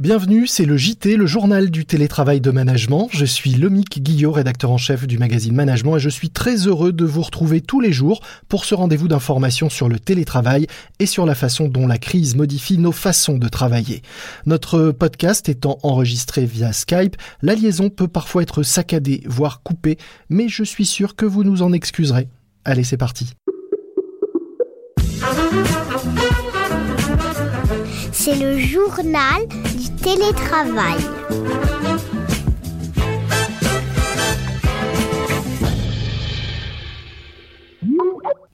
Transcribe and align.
Bienvenue, 0.00 0.46
c'est 0.46 0.64
le 0.64 0.76
JT, 0.76 1.16
le 1.16 1.26
journal 1.26 1.70
du 1.70 1.84
télétravail 1.84 2.40
de 2.40 2.52
management. 2.52 3.08
Je 3.10 3.24
suis 3.24 3.54
Lomic 3.54 4.00
Guillot, 4.00 4.30
rédacteur 4.30 4.70
en 4.70 4.78
chef 4.78 5.08
du 5.08 5.18
magazine 5.18 5.56
Management 5.56 5.96
et 5.96 5.98
je 5.98 6.08
suis 6.08 6.30
très 6.30 6.68
heureux 6.68 6.92
de 6.92 7.04
vous 7.04 7.22
retrouver 7.22 7.60
tous 7.60 7.80
les 7.80 7.90
jours 7.90 8.20
pour 8.48 8.64
ce 8.64 8.76
rendez-vous 8.76 9.08
d'information 9.08 9.68
sur 9.68 9.88
le 9.88 9.98
télétravail 9.98 10.68
et 11.00 11.06
sur 11.06 11.26
la 11.26 11.34
façon 11.34 11.66
dont 11.66 11.88
la 11.88 11.98
crise 11.98 12.36
modifie 12.36 12.78
nos 12.78 12.92
façons 12.92 13.38
de 13.38 13.48
travailler. 13.48 14.02
Notre 14.46 14.92
podcast 14.92 15.48
étant 15.48 15.80
enregistré 15.82 16.44
via 16.44 16.72
Skype, 16.72 17.16
la 17.42 17.56
liaison 17.56 17.90
peut 17.90 18.06
parfois 18.06 18.42
être 18.42 18.62
saccadée, 18.62 19.24
voire 19.26 19.64
coupée, 19.64 19.98
mais 20.28 20.48
je 20.48 20.62
suis 20.62 20.86
sûr 20.86 21.16
que 21.16 21.26
vous 21.26 21.42
nous 21.42 21.62
en 21.62 21.72
excuserez. 21.72 22.28
Allez, 22.64 22.84
c'est 22.84 22.96
parti. 22.96 23.32
C'est 28.30 28.44
le 28.44 28.58
journal 28.58 29.48
du 29.48 29.88
télétravail. 30.02 30.98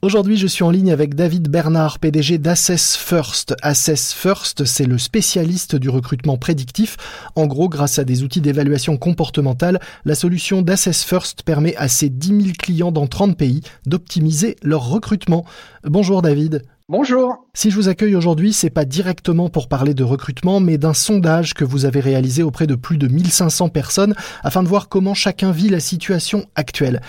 Aujourd'hui, 0.01 0.37
je 0.37 0.47
suis 0.47 0.63
en 0.63 0.69
ligne 0.69 0.93
avec 0.93 1.15
David 1.15 1.49
Bernard, 1.49 1.99
PDG 1.99 2.37
d'Assess 2.37 2.95
First. 2.95 3.53
Assess 3.61 4.13
First, 4.13 4.63
c'est 4.63 4.85
le 4.85 4.97
spécialiste 4.97 5.75
du 5.75 5.89
recrutement 5.89 6.37
prédictif. 6.37 6.95
En 7.35 7.45
gros, 7.45 7.67
grâce 7.67 7.99
à 7.99 8.05
des 8.05 8.23
outils 8.23 8.39
d'évaluation 8.39 8.95
comportementale, 8.95 9.81
la 10.05 10.15
solution 10.15 10.61
d'Assess 10.61 11.03
First 11.03 11.43
permet 11.43 11.75
à 11.75 11.89
ses 11.89 12.07
10 12.07 12.27
000 12.27 12.39
clients 12.57 12.93
dans 12.93 13.07
30 13.07 13.37
pays 13.37 13.59
d'optimiser 13.85 14.55
leur 14.63 14.87
recrutement. 14.87 15.43
Bonjour 15.83 16.21
David. 16.21 16.63
Bonjour. 16.87 17.44
Si 17.57 17.71
je 17.71 17.77
vous 17.77 17.87
accueille 17.87 18.17
aujourd'hui, 18.17 18.51
c'est 18.51 18.69
pas 18.69 18.83
directement 18.83 19.47
pour 19.47 19.69
parler 19.69 19.93
de 19.93 20.03
recrutement, 20.03 20.59
mais 20.59 20.77
d'un 20.77 20.93
sondage 20.93 21.53
que 21.53 21.63
vous 21.63 21.85
avez 21.85 22.01
réalisé 22.01 22.43
auprès 22.43 22.67
de 22.67 22.75
plus 22.75 22.97
de 22.97 23.07
1500 23.07 23.69
personnes 23.69 24.13
afin 24.43 24.61
de 24.61 24.67
voir 24.67 24.89
comment 24.89 25.13
chacun 25.13 25.51
vit 25.51 25.69
la 25.69 25.79
situation 25.79 26.47
actuelle. 26.55 26.99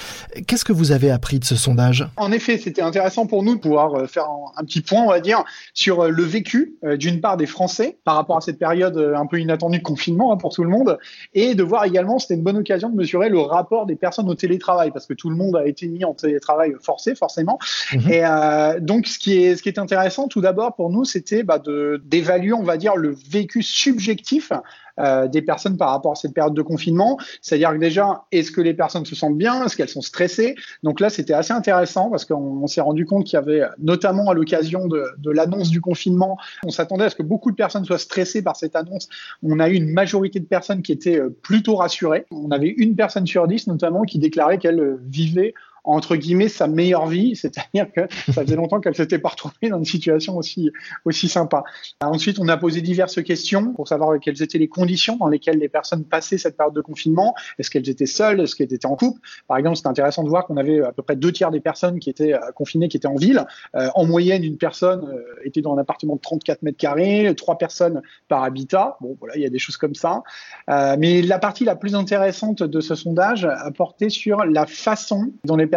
Qu'est-ce 0.46 0.64
que 0.64 0.72
vous 0.72 0.92
avez 0.92 1.10
appris 1.10 1.40
de 1.40 1.44
ce 1.44 1.56
sondage? 1.56 2.06
En 2.16 2.30
effet, 2.30 2.58
c'était 2.58 2.80
intéressant 2.80 3.26
pour 3.26 3.42
nous 3.42 3.56
de 3.56 3.60
pouvoir 3.60 3.94
euh, 3.94 4.06
faire 4.06 4.26
un 4.56 4.62
petit 4.62 4.82
point, 4.82 5.02
on 5.02 5.08
va 5.08 5.18
dire, 5.18 5.42
sur 5.74 6.02
euh, 6.02 6.10
le 6.10 6.22
vécu 6.22 6.76
euh, 6.84 6.96
d'une 6.96 7.20
part 7.20 7.36
des 7.36 7.46
Français 7.46 7.98
par 8.04 8.14
rapport 8.14 8.36
à 8.36 8.40
cette 8.40 8.60
période 8.60 8.96
un 9.16 9.26
peu 9.26 9.40
inattendue 9.40 9.78
de 9.78 9.82
confinement 9.82 10.32
hein, 10.32 10.36
pour 10.36 10.54
tout 10.54 10.62
le 10.62 10.70
monde, 10.70 10.96
et 11.34 11.56
de 11.56 11.62
voir 11.64 11.84
également, 11.86 12.20
c'était 12.20 12.34
une 12.34 12.44
bonne 12.44 12.58
occasion 12.58 12.88
de 12.88 12.94
mesurer 12.94 13.30
le 13.30 13.40
rapport 13.40 13.84
des 13.84 13.96
personnes 13.96 14.28
au 14.28 14.36
télétravail, 14.36 14.92
parce 14.92 15.06
que 15.06 15.14
tout 15.14 15.28
le 15.28 15.34
monde 15.34 15.56
a 15.56 15.66
été 15.66 15.88
mis 15.88 16.04
en 16.04 16.14
télétravail 16.14 16.72
forcé, 16.80 17.16
forcément. 17.16 17.58
Mhm. 17.92 18.12
Et 18.12 18.80
donc, 18.80 19.08
ce 19.08 19.18
qui 19.18 19.38
est 19.38 19.60
qui 19.60 19.68
est 19.70 19.80
intéressant, 19.80 20.28
tout 20.36 20.42
d'abord 20.42 20.74
pour 20.74 20.90
nous, 20.90 21.06
c'était 21.06 21.44
bah, 21.44 21.62
d'évaluer, 22.04 22.52
on 22.52 22.62
va 22.62 22.76
dire, 22.76 22.94
le 22.94 23.16
vécu 23.30 23.62
subjectif 23.62 24.52
euh, 25.00 25.28
des 25.28 25.40
personnes 25.40 25.78
par 25.78 25.88
rapport 25.88 26.12
à 26.12 26.14
cette 26.14 26.34
période 26.34 26.52
de 26.52 26.60
confinement. 26.60 27.16
C'est-à-dire 27.40 27.72
que 27.72 27.78
déjà, 27.78 28.26
est-ce 28.32 28.50
que 28.50 28.60
les 28.60 28.74
personnes 28.74 29.06
se 29.06 29.14
sentent 29.14 29.38
bien? 29.38 29.64
Est-ce 29.64 29.78
qu'elles 29.78 29.88
sont 29.88 30.02
stressées? 30.02 30.54
Donc 30.82 31.00
là, 31.00 31.08
c'était 31.08 31.32
assez 31.32 31.54
intéressant 31.54 32.10
parce 32.10 32.26
qu'on 32.26 32.66
s'est 32.66 32.82
rendu 32.82 33.06
compte 33.06 33.24
qu'il 33.24 33.32
y 33.32 33.36
avait, 33.38 33.62
notamment 33.78 34.28
à 34.28 34.34
l'occasion 34.34 34.86
de, 34.88 35.06
de 35.16 35.30
l'annonce 35.30 35.70
du 35.70 35.80
confinement, 35.80 36.36
on 36.66 36.68
s'attendait 36.68 37.06
à 37.06 37.08
ce 37.08 37.16
que 37.16 37.22
beaucoup 37.22 37.50
de 37.50 37.56
personnes 37.56 37.86
soient 37.86 37.96
stressées 37.96 38.42
par 38.42 38.56
cette 38.56 38.76
annonce. 38.76 39.08
On 39.42 39.58
a 39.58 39.70
eu 39.70 39.74
une 39.74 39.90
majorité 39.90 40.38
de 40.38 40.44
personnes 40.44 40.82
qui 40.82 40.92
étaient 40.92 41.18
euh, 41.18 41.30
plutôt 41.30 41.76
rassurées. 41.76 42.26
On 42.30 42.50
avait 42.50 42.74
une 42.76 42.94
personne 42.94 43.26
sur 43.26 43.48
dix, 43.48 43.68
notamment, 43.68 44.02
qui 44.02 44.18
déclarait 44.18 44.58
qu'elle 44.58 44.80
euh, 44.80 45.00
vivait 45.08 45.54
entre 45.86 46.16
guillemets 46.16 46.48
sa 46.48 46.66
meilleure 46.66 47.06
vie, 47.06 47.36
c'est-à-dire 47.40 47.90
que 47.92 48.02
ça 48.32 48.42
faisait 48.42 48.56
longtemps 48.56 48.80
qu'elle 48.80 48.94
s'était 48.94 49.18
pas 49.18 49.30
retrouvée 49.30 49.70
dans 49.70 49.78
une 49.78 49.84
situation 49.84 50.36
aussi 50.36 50.70
aussi 51.04 51.28
sympa. 51.28 51.64
Ensuite, 52.00 52.38
on 52.38 52.48
a 52.48 52.56
posé 52.56 52.80
diverses 52.80 53.22
questions 53.22 53.72
pour 53.72 53.88
savoir 53.88 54.18
quelles 54.20 54.42
étaient 54.42 54.58
les 54.58 54.68
conditions 54.68 55.16
dans 55.16 55.28
lesquelles 55.28 55.58
les 55.58 55.68
personnes 55.68 56.04
passaient 56.04 56.38
cette 56.38 56.56
période 56.56 56.74
de 56.74 56.80
confinement. 56.80 57.34
Est-ce 57.58 57.70
qu'elles 57.70 57.88
étaient 57.88 58.06
seules? 58.06 58.40
Est-ce 58.40 58.54
qu'elles 58.56 58.72
étaient 58.72 58.86
en 58.86 58.96
couple? 58.96 59.20
Par 59.48 59.56
exemple, 59.56 59.76
c'est 59.76 59.86
intéressant 59.86 60.24
de 60.24 60.28
voir 60.28 60.46
qu'on 60.46 60.56
avait 60.56 60.80
à 60.82 60.92
peu 60.92 61.02
près 61.02 61.16
deux 61.16 61.32
tiers 61.32 61.50
des 61.50 61.60
personnes 61.60 61.98
qui 61.98 62.10
étaient 62.10 62.34
euh, 62.34 62.52
confinées, 62.54 62.88
qui 62.88 62.96
étaient 62.96 63.06
en 63.06 63.16
ville. 63.16 63.44
Euh, 63.74 63.88
en 63.94 64.04
moyenne, 64.04 64.44
une 64.44 64.58
personne 64.58 65.08
euh, 65.08 65.22
était 65.44 65.60
dans 65.60 65.74
un 65.74 65.78
appartement 65.78 66.16
de 66.16 66.20
34 66.20 66.62
mètres 66.62 66.78
carrés, 66.78 67.32
trois 67.36 67.58
personnes 67.58 68.02
par 68.28 68.42
habitat. 68.42 68.96
Bon, 69.00 69.16
voilà, 69.18 69.36
il 69.36 69.42
y 69.42 69.46
a 69.46 69.50
des 69.50 69.58
choses 69.58 69.76
comme 69.76 69.94
ça. 69.94 70.22
mais 70.68 71.22
la 71.22 71.38
partie 71.38 71.64
la 71.64 71.76
plus 71.76 71.94
intéressante 71.94 72.62
de 72.62 72.80
ce 72.80 72.94
sondage 72.94 73.44
a 73.44 73.70
porté 73.70 74.08
sur 74.08 74.44
la 74.44 74.66
façon 74.66 75.32
dont 75.44 75.56
les 75.56 75.66
personnes 75.66 75.75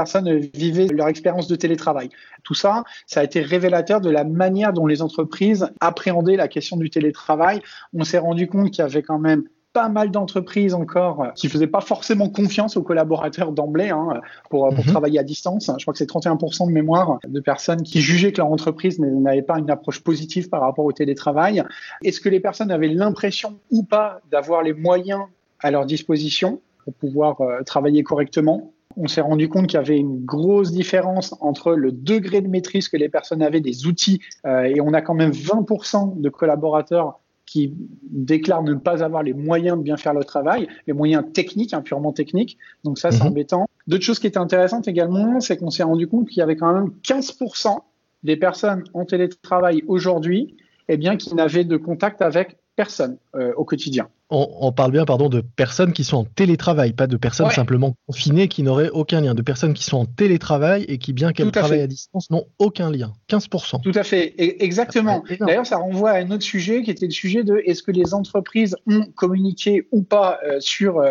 vivaient 0.54 0.88
leur 0.88 1.08
expérience 1.08 1.48
de 1.48 1.56
télétravail. 1.56 2.10
Tout 2.44 2.54
ça, 2.54 2.84
ça 3.08 3.22
a 3.22 3.24
été 3.24 3.42
révélateur 3.42 4.02
de 4.02 4.10
la 4.10 4.24
manière 4.24 4.74
dont 4.74 4.88
les 4.88 5.02
entreprises 5.02 5.70
appréhendaient 5.80 6.36
la 6.36 6.48
question 6.48 6.78
du 6.78 6.90
télétravail. 6.90 7.62
On 7.94 8.04
s'est 8.04 8.18
rendu 8.18 8.48
compte 8.48 8.72
qu'il 8.72 8.84
y 8.84 8.86
avait 8.86 9.04
quand 9.04 9.20
même 9.20 9.44
pas 9.74 9.90
mal 9.90 10.10
d'entreprises 10.10 10.74
encore 10.74 11.32
qui 11.36 11.48
faisaient 11.48 11.68
pas 11.68 11.82
forcément 11.82 12.30
confiance 12.30 12.76
aux 12.76 12.82
collaborateurs 12.82 13.52
d'emblée 13.52 13.90
hein, 13.90 14.22
pour, 14.50 14.68
pour 14.70 14.86
mhm. 14.86 14.92
travailler 14.92 15.20
à 15.20 15.24
distance. 15.24 15.72
Je 15.78 15.84
crois 15.84 15.94
que 15.94 16.00
c'est 16.00 16.10
31% 16.10 16.68
de 16.68 16.72
mémoire 16.72 17.20
de 17.28 17.40
personnes 17.40 17.84
qui 17.84 18.02
jugeaient 18.02 18.32
que 18.32 18.38
leur 18.42 18.52
entreprise 18.52 19.00
n'avait 19.00 19.44
pas 19.44 19.60
une 19.60 19.70
approche 19.70 20.02
positive 20.02 20.50
par 20.50 20.62
rapport 20.62 20.86
au 20.86 20.92
télétravail. 20.92 21.64
Est-ce 22.04 22.20
que 22.20 22.30
les 22.30 22.40
personnes 22.40 22.72
avaient 22.72 22.88
l'impression 22.88 23.60
ou 23.70 23.84
pas 23.84 24.22
d'avoir 24.32 24.64
les 24.64 24.74
moyens 24.74 25.22
à 25.60 25.72
leur 25.72 25.86
disposition 25.86 26.62
pour 26.84 26.94
pouvoir 26.94 27.40
euh, 27.42 27.62
travailler 27.64 28.02
correctement? 28.02 28.72
On 28.98 29.08
s'est 29.08 29.22
rendu 29.22 29.50
compte 29.50 29.68
qu'il 29.68 29.78
y 29.78 29.82
avait 29.82 29.98
une 29.98 30.26
grosse 30.26 30.72
différence 30.72 31.36
entre 31.42 31.74
le 31.74 31.92
degré 31.92 32.42
de 32.42 32.48
maîtrise 32.48 32.90
que 32.90 32.98
les 32.98 33.10
personnes 33.10 33.42
avaient 33.42 33.62
des 33.62 33.88
outils, 33.88 34.20
euh, 34.46 34.64
et 34.64 34.82
on 34.82 34.94
a 34.94 35.02
quand 35.02 35.14
même 35.14 35.32
20% 35.32 36.20
de 36.20 36.30
collaborateurs 36.30 37.20
qui 37.50 37.74
déclarent 38.04 38.62
ne 38.62 38.76
pas 38.76 39.04
avoir 39.04 39.24
les 39.24 39.34
moyens 39.34 39.76
de 39.76 39.82
bien 39.82 39.98
faire 39.98 40.14
le 40.14 40.24
travail, 40.24 40.68
les 40.86 40.94
moyens 40.94 41.24
techniques, 41.34 41.74
hein, 41.74 41.82
purement 41.82 42.14
techniques. 42.14 42.60
Donc 42.84 43.00
ça, 43.00 43.12
c'est 43.12 43.24
mhm. 43.24 43.30
embêtant. 43.30 43.68
D'autres 43.88 44.04
choses 44.04 44.20
qui 44.20 44.28
étaient 44.28 44.38
intéressantes 44.38 44.88
également, 44.88 45.40
c'est 45.40 45.58
qu'on 45.58 45.72
s'est 45.72 45.82
rendu 45.82 46.08
compte 46.08 46.28
qu'il 46.28 46.38
y 46.38 46.44
avait 46.44 46.56
quand 46.56 46.72
même 46.72 46.92
15% 47.04 47.76
des 48.22 48.38
personnes 48.38 48.84
en 48.94 49.06
télétravail 49.06 49.84
aujourd'hui, 49.88 50.58
eh 50.90 50.98
bien, 50.98 51.18
qui 51.18 51.34
n'avaient 51.34 51.64
de 51.64 51.78
contact 51.78 52.22
avec 52.22 52.59
personne 52.80 53.18
euh, 53.36 53.52
au 53.58 53.66
quotidien. 53.66 54.08
On, 54.30 54.72
parle 54.72 54.94
bien 54.94 55.04
pardon, 55.04 55.28
de 55.28 55.42
personnes 55.42 55.92
qui 55.92 56.06
sont 56.06 56.16
en 56.16 56.24
télétravail, 56.24 56.94
pas 56.94 57.08
de 57.08 57.18
personnes 57.18 57.50
simplement 57.50 57.94
confinées 58.08 58.48
qui 58.48 58.64
n'auraient 58.64 58.90
aucun 58.90 59.20
lien, 59.20 59.36
de 59.36 59.42
personnes 59.42 59.74
qui 59.74 59.84
sont 59.84 59.98
en 59.98 60.06
télétravail 60.06 60.86
et 60.88 60.98
qui, 60.98 61.12
bien 61.12 61.34
qu'elles 61.34 61.52
travaillent 61.52 61.82
à 61.82 61.88
distance, 61.88 62.30
n'ont 62.30 62.46
aucun 62.58 62.90
lien. 62.90 63.12
15%. 63.30 63.82
Tout 63.82 63.92
à 63.94 64.04
fait, 64.04 64.34
exactement. 64.64 65.26
D'ailleurs, 65.42 65.66
ça 65.66 65.76
renvoie 65.76 66.12
à 66.12 66.20
un 66.20 66.32
autre 66.32 66.44
sujet 66.44 66.82
qui 66.84 66.92
était 66.92 67.08
le 67.08 67.12
sujet 67.12 67.44
de 67.44 67.62
est-ce 67.66 67.84
que 67.84 67.92
les 67.92 68.14
entreprises 68.14 68.78
ont 68.88 69.04
communiqué 69.14 69.88
ou 69.92 70.04
pas 70.04 70.40
euh, 70.46 70.62
sur 70.62 71.02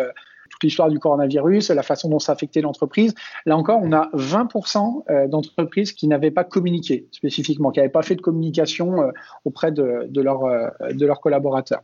l'histoire 0.63 0.89
du 0.89 0.99
coronavirus, 0.99 1.69
la 1.69 1.83
façon 1.83 2.09
dont 2.09 2.19
ça 2.19 2.31
affectait 2.31 2.61
l'entreprise. 2.61 3.13
Là 3.45 3.57
encore, 3.57 3.79
on 3.81 3.91
a 3.93 4.09
20% 4.13 5.03
euh, 5.09 5.27
d'entreprises 5.27 5.93
qui 5.93 6.07
n'avaient 6.07 6.31
pas 6.31 6.43
communiqué 6.43 7.07
spécifiquement, 7.11 7.71
qui 7.71 7.79
n'avaient 7.79 7.89
pas 7.89 8.01
fait 8.01 8.15
de 8.15 8.21
communication 8.21 9.01
euh, 9.01 9.11
auprès 9.45 9.71
de, 9.71 10.07
de, 10.09 10.21
euh, 10.21 10.93
de 10.93 11.05
leurs 11.05 11.21
collaborateurs. 11.21 11.81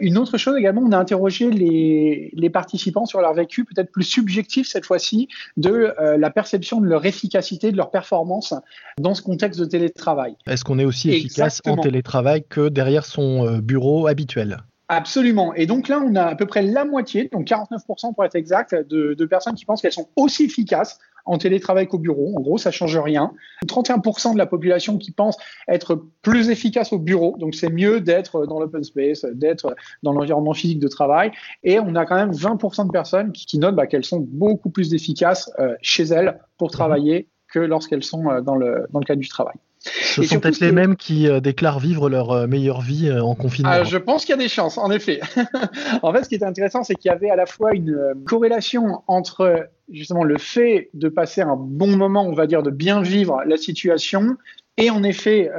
Une 0.00 0.18
autre 0.18 0.38
chose 0.38 0.56
également, 0.56 0.82
on 0.82 0.92
a 0.92 0.98
interrogé 0.98 1.50
les, 1.50 2.30
les 2.32 2.50
participants 2.50 3.06
sur 3.06 3.20
leur 3.20 3.34
vécu 3.34 3.64
peut-être 3.64 3.90
plus 3.90 4.04
subjectif 4.04 4.68
cette 4.68 4.84
fois-ci 4.84 5.28
de 5.56 5.94
la 6.18 6.30
perception 6.30 6.80
de 6.80 6.86
leur 6.86 7.06
efficacité, 7.06 7.72
de 7.72 7.76
leur 7.76 7.90
performance 7.90 8.54
dans 8.98 9.14
ce 9.14 9.22
contexte 9.22 9.58
de 9.60 9.64
télétravail. 9.64 10.36
Est-ce 10.46 10.64
qu'on 10.64 10.78
est 10.78 10.84
aussi 10.84 11.10
efficace 11.10 11.62
en 11.66 11.76
télétravail 11.76 12.44
que 12.48 12.68
derrière 12.68 13.04
son 13.04 13.58
bureau 13.58 14.06
habituel? 14.06 14.58
Absolument. 14.88 15.52
Et 15.54 15.66
donc 15.66 15.88
là, 15.88 16.00
on 16.00 16.14
a 16.14 16.22
à 16.22 16.34
peu 16.36 16.46
près 16.46 16.62
la 16.62 16.84
moitié, 16.84 17.28
donc 17.32 17.48
49% 17.48 18.14
pour 18.14 18.24
être 18.24 18.36
exact, 18.36 18.74
de, 18.74 19.24
personnes 19.24 19.54
qui 19.54 19.64
pensent 19.64 19.82
qu'elles 19.82 19.92
sont 19.92 20.08
aussi 20.14 20.44
efficaces 20.44 21.00
en 21.24 21.38
télétravail 21.38 21.88
qu'au 21.88 21.98
bureau. 21.98 22.34
En 22.36 22.40
gros, 22.40 22.56
ça 22.56 22.70
change 22.70 22.96
rien. 22.96 23.32
31% 23.66 24.34
de 24.34 24.38
la 24.38 24.46
population 24.46 24.96
qui 24.96 25.10
pense 25.10 25.36
être 25.66 26.04
plus 26.22 26.50
efficace 26.50 26.92
au 26.92 27.00
bureau. 27.00 27.36
Donc 27.38 27.56
c'est 27.56 27.68
mieux 27.68 28.00
d'être 28.00 28.46
dans 28.46 28.60
l'open 28.60 28.84
space, 28.84 29.24
d'être 29.24 29.74
dans 30.04 30.12
l'environnement 30.12 30.54
physique 30.54 30.78
de 30.78 30.86
travail. 30.86 31.32
Et 31.64 31.80
on 31.80 31.96
a 31.96 32.06
quand 32.06 32.14
même 32.14 32.30
20% 32.30 32.86
de 32.86 32.92
personnes 32.92 33.32
qui, 33.32 33.58
notent 33.58 33.74
bah, 33.74 33.88
qu'elles 33.88 34.04
sont 34.04 34.20
beaucoup 34.20 34.70
plus 34.70 34.94
efficaces 34.94 35.50
euh, 35.58 35.74
chez 35.82 36.04
elles 36.04 36.38
pour 36.58 36.70
travailler 36.70 37.28
que 37.52 37.58
lorsqu'elles 37.58 38.04
sont 38.04 38.30
euh, 38.30 38.40
dans, 38.40 38.54
le, 38.54 38.86
dans 38.92 39.00
le 39.00 39.04
cadre 39.04 39.20
du 39.20 39.28
travail. 39.28 39.56
Ce 40.02 40.22
sont 40.22 40.40
peut-être 40.40 40.60
les 40.60 40.72
mêmes 40.72 40.96
qui 40.96 41.28
euh, 41.28 41.40
déclarent 41.40 41.78
vivre 41.78 42.08
leur 42.08 42.30
euh, 42.30 42.46
meilleure 42.46 42.80
vie 42.80 43.08
euh, 43.08 43.22
en 43.22 43.34
confinement. 43.34 43.70
Ah, 43.72 43.84
je 43.84 43.96
pense 43.96 44.24
qu'il 44.24 44.34
y 44.34 44.38
a 44.38 44.42
des 44.42 44.48
chances, 44.48 44.78
en 44.78 44.90
effet. 44.90 45.20
en 46.02 46.12
fait, 46.12 46.24
ce 46.24 46.28
qui 46.28 46.34
est 46.34 46.44
intéressant, 46.44 46.82
c'est 46.82 46.94
qu'il 46.94 47.10
y 47.10 47.12
avait 47.12 47.30
à 47.30 47.36
la 47.36 47.46
fois 47.46 47.74
une 47.74 48.14
corrélation 48.26 49.02
entre 49.06 49.68
justement 49.90 50.24
le 50.24 50.38
fait 50.38 50.90
de 50.94 51.08
passer 51.08 51.42
un 51.42 51.56
bon 51.56 51.96
moment, 51.96 52.26
on 52.26 52.34
va 52.34 52.46
dire, 52.46 52.62
de 52.62 52.70
bien 52.70 53.00
vivre 53.00 53.42
la 53.46 53.56
situation, 53.56 54.36
et 54.78 54.90
en 54.90 55.02
effet, 55.04 55.50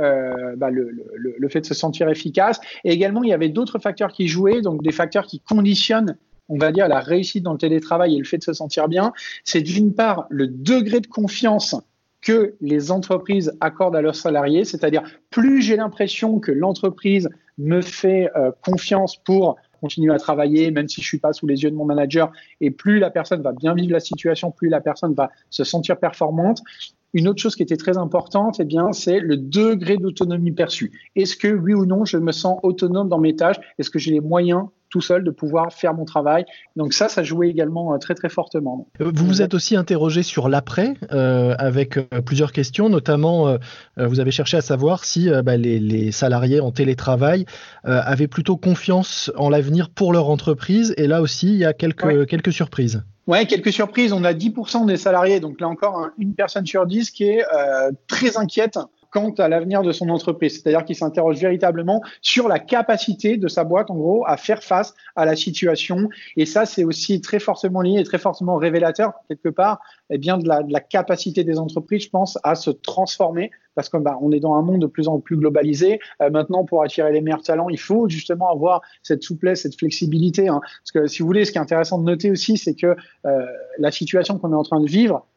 bah, 0.58 0.70
le, 0.70 0.92
le, 1.16 1.50
fait 1.50 1.62
de 1.62 1.66
se 1.66 1.74
sentir 1.74 2.08
efficace. 2.08 2.60
Et 2.84 2.92
également, 2.92 3.24
il 3.24 3.30
y 3.30 3.34
avait 3.34 3.50
d'autres 3.50 3.80
facteurs 3.80 4.12
qui 4.12 4.28
jouaient, 4.28 4.62
donc 4.62 4.84
des 4.84 4.92
facteurs 4.92 5.26
qui 5.26 5.40
conditionnent 5.40 6.18
on 6.50 6.58
va 6.58 6.72
dire, 6.72 6.88
la 6.88 7.00
réussite 7.00 7.44
dans 7.44 7.52
le 7.52 7.58
télétravail 7.58 8.16
et 8.16 8.18
le 8.18 8.24
fait 8.24 8.38
de 8.38 8.44
se 8.44 8.54
sentir 8.54 8.88
bien, 8.88 9.14
c'est 9.44 9.62
d'une 9.62 9.94
part 9.94 10.28
le 10.30 10.48
degré 10.48 11.00
de 11.00 11.08
confiance 11.08 11.76
que 12.28 12.56
les 12.60 12.92
entreprises 12.92 13.54
accordent 13.62 13.96
à 13.96 14.02
leurs 14.02 14.16
salariés, 14.16 14.66
c'est-à-dire 14.66 15.02
plus 15.30 15.62
j'ai 15.62 15.78
l'impression 15.78 16.42
que 16.42 16.52
l'entreprise 16.52 17.30
me 17.58 17.82
fait 17.82 18.30
euh, 18.36 18.52
confiance 18.66 19.16
pour 19.16 19.56
continuer 19.80 20.14
à 20.14 20.18
travailler, 20.18 20.70
même 20.72 20.90
si 20.90 21.02
je 21.02 21.08
suis 21.08 21.20
pas 21.20 21.32
sous 21.32 21.48
les 21.48 21.64
yeux 21.64 21.72
de 21.72 21.76
mon 21.78 21.86
manager, 21.86 22.30
et 22.60 22.70
plus 22.70 23.00
la 23.00 23.12
personne 23.12 23.42
va 23.42 23.54
bien 23.54 23.74
vivre 23.74 23.94
la 23.94 24.02
situation, 24.02 24.52
plus 24.52 24.68
la 24.68 24.82
personne 24.82 25.14
va 25.14 25.30
se 25.50 25.64
sentir 25.64 26.00
performante. 26.00 26.60
Une 27.14 27.30
autre 27.30 27.42
chose 27.42 27.56
qui 27.56 27.64
était 27.64 27.78
très 27.78 27.98
importante, 27.98 28.60
eh 28.60 28.66
bien, 28.66 28.92
c'est 28.92 29.22
le 29.22 29.38
degré 29.38 29.96
d'autonomie 29.96 30.52
perçu. 30.52 30.92
Est-ce 31.16 31.38
que 31.38 31.48
oui 31.48 31.74
ou 31.74 31.86
non, 31.86 32.04
je 32.04 32.18
me 32.18 32.34
sens 32.34 32.60
autonome 32.62 33.08
dans 33.08 33.20
mes 33.20 33.38
tâches? 33.38 33.58
Est-ce 33.80 33.90
que 33.90 34.00
j'ai 34.00 34.12
les 34.12 34.20
moyens 34.20 34.66
tout 34.98 35.02
seul 35.02 35.24
de 35.24 35.30
pouvoir 35.30 35.72
faire 35.72 35.94
mon 35.94 36.06
travail. 36.06 36.44
Donc 36.76 36.92
ça, 36.94 37.08
ça 37.08 37.22
jouait 37.22 37.50
également 37.50 37.94
euh, 37.94 37.98
très 38.00 38.16
très 38.16 38.30
fortement. 38.30 38.88
Vous 39.00 39.26
vous 39.28 39.44
êtes 39.44 39.54
aussi 39.54 39.76
interrogé 39.76 40.24
sur 40.24 40.50
l'après 40.50 40.96
euh, 41.12 41.54
avec 41.60 41.98
euh, 41.98 42.06
plusieurs 42.26 42.52
questions, 42.52 42.90
notamment 42.90 43.58
vous 43.98 44.20
avez 44.20 44.32
cherché 44.32 44.58
à 44.58 44.62
savoir 44.62 45.04
si 45.04 45.30
bah, 45.44 45.58
les, 45.58 46.12
salariés 46.12 46.60
en 46.60 46.72
télétravail 46.72 47.46
avaient 47.84 48.28
plutôt 48.28 48.58
confiance 48.58 49.32
en 49.36 49.50
l'avenir 49.50 49.90
pour 49.90 50.14
leur 50.14 50.30
entreprise. 50.30 50.94
Et 50.98 51.08
là 51.08 51.22
aussi, 51.22 51.48
il 51.48 51.58
y 51.58 51.66
a 51.66 51.74
quelques, 51.74 52.26
quelques 52.28 52.52
surprises. 52.52 53.04
Ouais, 53.28 53.46
quelques 53.46 53.74
surprises. 53.74 54.14
On 54.14 54.24
a 54.24 54.34
10% 54.34 54.86
des 54.86 54.98
salariés, 54.98 55.40
donc 55.40 55.60
là 55.62 55.68
encore, 55.68 56.08
une 56.18 56.34
personne 56.34 56.66
sur 56.66 56.86
10 56.86 57.12
qui 57.12 57.26
est 57.26 57.44
très 58.08 58.38
inquiète 58.38 58.80
quant 59.12 59.32
à 59.32 59.48
l'avenir 59.48 59.82
de 59.82 59.92
son 59.92 60.10
entreprise. 60.10 60.54
C'est-à-dire 60.54 60.86
qu'il 60.86 60.96
s'interroge 60.96 61.38
véritablement 61.40 62.02
sur 62.22 62.48
la 62.48 62.60
capacité 62.60 63.38
de 63.38 63.48
sa 63.48 63.64
boîte, 63.64 63.90
en 63.90 63.96
gros, 63.96 64.26
à 64.26 64.38
faire 64.38 64.64
face 64.64 64.94
à 65.16 65.26
la 65.26 65.36
situation. 65.36 66.10
Et 66.36 66.46
ça, 66.46 66.66
c'est 66.66 66.84
aussi 66.84 67.22
très 67.22 67.40
fortement 67.40 67.82
lié 67.82 68.00
et 68.00 68.04
très 68.04 68.18
fortement 68.18 68.58
révélateur, 68.58 69.14
quelque 69.28 69.50
part, 69.50 69.80
eh 70.10 70.18
bien, 70.18 70.38
de 70.38 70.48
la, 70.48 70.64
de 70.64 70.72
la 70.72 70.80
capacité 70.80 71.44
des 71.44 71.60
entreprises, 71.60 72.04
je 72.04 72.10
pense, 72.10 72.38
à 72.44 72.56
se 72.56 72.70
transformer 72.70 73.52
parce 73.78 73.90
qu'on 73.90 74.00
bah, 74.00 74.18
on 74.22 74.32
est 74.32 74.40
dans 74.40 74.56
un 74.56 74.64
monde 74.64 74.82
de 74.82 74.88
plus 74.88 75.08
en 75.08 75.20
plus 75.20 75.38
globalisé. 75.38 76.00
Euh, 76.22 76.32
maintenant, 76.32 76.66
pour 76.66 76.84
attirer 76.84 77.12
les 77.12 77.22
meilleurs 77.22 77.44
talents, 77.44 77.70
il 77.70 77.80
faut 77.80 78.10
justement 78.10 78.50
avoir 78.50 78.82
cette 79.04 79.22
souplesse, 79.22 79.62
cette 79.62 79.78
flexibilité. 79.78 80.48
Hein. 80.48 80.62
Parce 80.62 80.92
que 80.92 81.08
si 81.08 81.22
vous 81.22 81.28
voulez, 81.28 81.46
ce 81.46 81.52
qui 81.52 81.60
est 81.60 81.62
intéressant 81.62 82.00
de 82.00 82.04
noter 82.04 82.32
aussi, 82.32 82.58
c'est 82.58 82.74
que 82.74 82.96
euh, 83.26 83.46
la 83.78 83.92
situation 83.92 84.40
qu'on 84.40 84.52
est 84.52 84.56
en 84.56 84.64
train 84.64 84.82
de 84.82 84.88
vivre, 84.88 85.28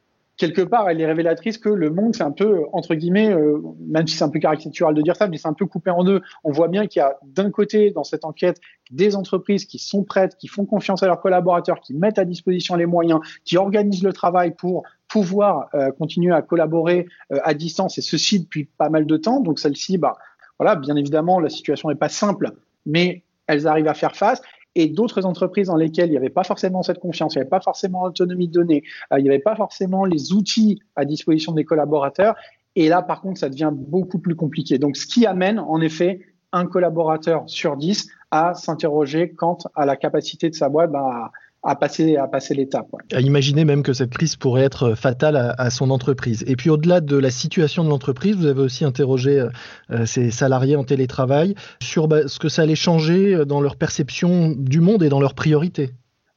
quelque 0.40 0.62
part, 0.62 0.88
elle 0.88 1.02
est 1.02 1.06
révélatrice 1.06 1.58
que 1.58 1.69
le 1.69 1.90
monde, 1.90 2.16
c'est 2.16 2.22
un 2.22 2.31
peu, 2.31 2.62
entre 2.72 2.94
guillemets, 2.94 3.31
euh, 3.31 3.60
même 3.78 4.06
si 4.06 4.16
c'est 4.16 4.25
un 4.25 4.31
peu 4.31 4.38
caricatural 4.38 4.94
de 4.94 5.02
dire 5.02 5.14
ça, 5.14 5.28
mais 5.28 5.37
c'est 5.37 5.48
un 5.48 5.52
peu 5.52 5.66
coupé 5.66 5.90
en 5.90 6.02
deux. 6.02 6.22
On 6.44 6.50
voit 6.50 6.69
bien 6.69 6.87
qu'il 6.87 7.00
y 7.00 7.02
a 7.02 7.19
d'un 7.22 7.50
côté, 7.50 7.90
dans 7.90 8.04
cette 8.04 8.25
enquête, 8.25 8.58
des 8.90 9.16
entreprises 9.16 9.66
qui 9.66 9.78
sont 9.78 10.02
prêtes, 10.02 10.37
qui 10.38 10.48
font 10.48 10.64
confiance 10.64 11.02
à 11.02 11.06
leurs 11.06 11.20
collaborateurs, 11.20 11.81
qui 11.81 11.92
mettent 11.92 12.19
à 12.19 12.25
disposition 12.25 12.75
les 12.75 12.87
moyens, 12.87 13.20
qui 13.44 13.58
organisent 13.58 14.02
le 14.02 14.14
travail 14.14 14.54
pour 14.56 14.84
pouvoir 15.08 15.69
euh, 15.75 15.92
continuer 15.92 16.34
à 16.34 16.40
collaborer 16.40 17.06
euh, 17.32 17.38
à 17.44 17.52
distance, 17.52 17.98
et 17.98 18.00
ceci 18.00 18.40
depuis 18.40 18.64
pas 18.64 18.88
mal 18.88 19.04
de 19.04 19.16
temps. 19.19 19.40
Donc 19.40 19.58
celle-ci, 19.58 19.98
bah, 19.98 20.16
voilà, 20.58 20.75
bien 20.75 20.96
évidemment, 20.96 21.38
la 21.38 21.50
situation 21.50 21.90
n'est 21.90 21.96
pas 21.96 22.08
simple, 22.08 22.52
mais 22.87 23.25
elles 23.46 23.66
arrivent 23.66 23.88
à 23.88 23.94
faire 23.94 24.16
face 24.16 24.40
et 24.75 24.88
d'autres 24.88 25.26
entreprises 25.26 25.67
dans 25.67 25.76
lesquelles 25.76 26.08
il 26.08 26.12
n'y 26.12 26.17
avait 26.17 26.31
pas 26.31 26.44
forcément 26.44 26.82
cette 26.82 26.99
confiance, 26.99 27.34
il 27.34 27.38
n'y 27.38 27.43
avait 27.43 27.50
pas 27.50 27.61
forcément 27.61 28.06
l'autonomie 28.06 28.49
de 28.49 28.52
données, 28.52 28.82
euh, 29.12 29.19
il 29.19 29.22
n'y 29.22 29.28
avait 29.28 29.38
pas 29.38 29.56
forcément 29.56 30.05
les 30.05 30.32
outils 30.32 30.81
à 30.96 31.05
disposition 31.05 31.52
des 31.52 31.64
collaborateurs. 31.64 32.37
Et 32.76 32.88
là, 32.88 33.02
par 33.02 33.20
contre, 33.20 33.40
ça 33.40 33.49
devient 33.49 33.72
beaucoup 33.72 34.20
plus 34.20 34.37
compliqué. 34.37 34.78
Donc, 34.78 34.96
ce 34.96 35.06
qui 35.06 35.26
amène, 35.26 35.58
en 35.58 35.81
effet, 35.81 36.20
un 36.52 36.67
collaborateur 36.67 37.44
sur 37.46 37.76
dix 37.76 38.08
à 38.31 38.55
s'interroger 38.55 39.32
quant 39.32 39.58
à 39.75 39.87
la 39.87 39.96
capacité 39.96 40.50
de 40.50 40.55
sa 40.55 40.69
boîte 40.69 40.90
bah, 40.93 41.32
à 41.62 41.77
passer, 41.77 42.17
à 42.17 42.27
passer 42.27 42.55
l'étape. 42.55 42.89
À 43.12 43.21
imaginer 43.21 43.65
même 43.65 43.83
que 43.83 43.93
cette 43.93 44.11
crise 44.11 44.37
pourrait 44.37 44.62
être 44.62 44.95
fatale 44.95 45.55
à, 45.57 45.71
son 45.71 45.91
entreprise. 45.91 46.45
Et 46.47 46.57
puis 46.57 46.71
au-delà 46.71 47.01
de 47.01 47.17
la 47.17 47.31
situation 47.31 47.85
de 47.85 47.89
l'entreprise, 47.89 48.37
vous 48.37 48.47
avez 48.47 48.62
aussi 48.62 48.85
interrogé 48.85 49.47
euh, 49.91 50.07
ces 50.07 50.31
salariés 50.31 50.77
en 50.77 50.85
télétravail 50.85 51.55
sur 51.83 52.09
bah, 52.09 52.29
ce 52.29 52.39
que 52.39 52.49
ça 52.49 52.62
allait 52.62 52.75
changer 52.75 53.45
dans 53.45 53.61
leur 53.61 53.77
perception 53.77 54.55
du 54.57 54.81
monde 54.81 55.03
et 55.03 55.09
dans 55.09 55.21
leurs 55.21 55.35
priorités. 55.35 55.91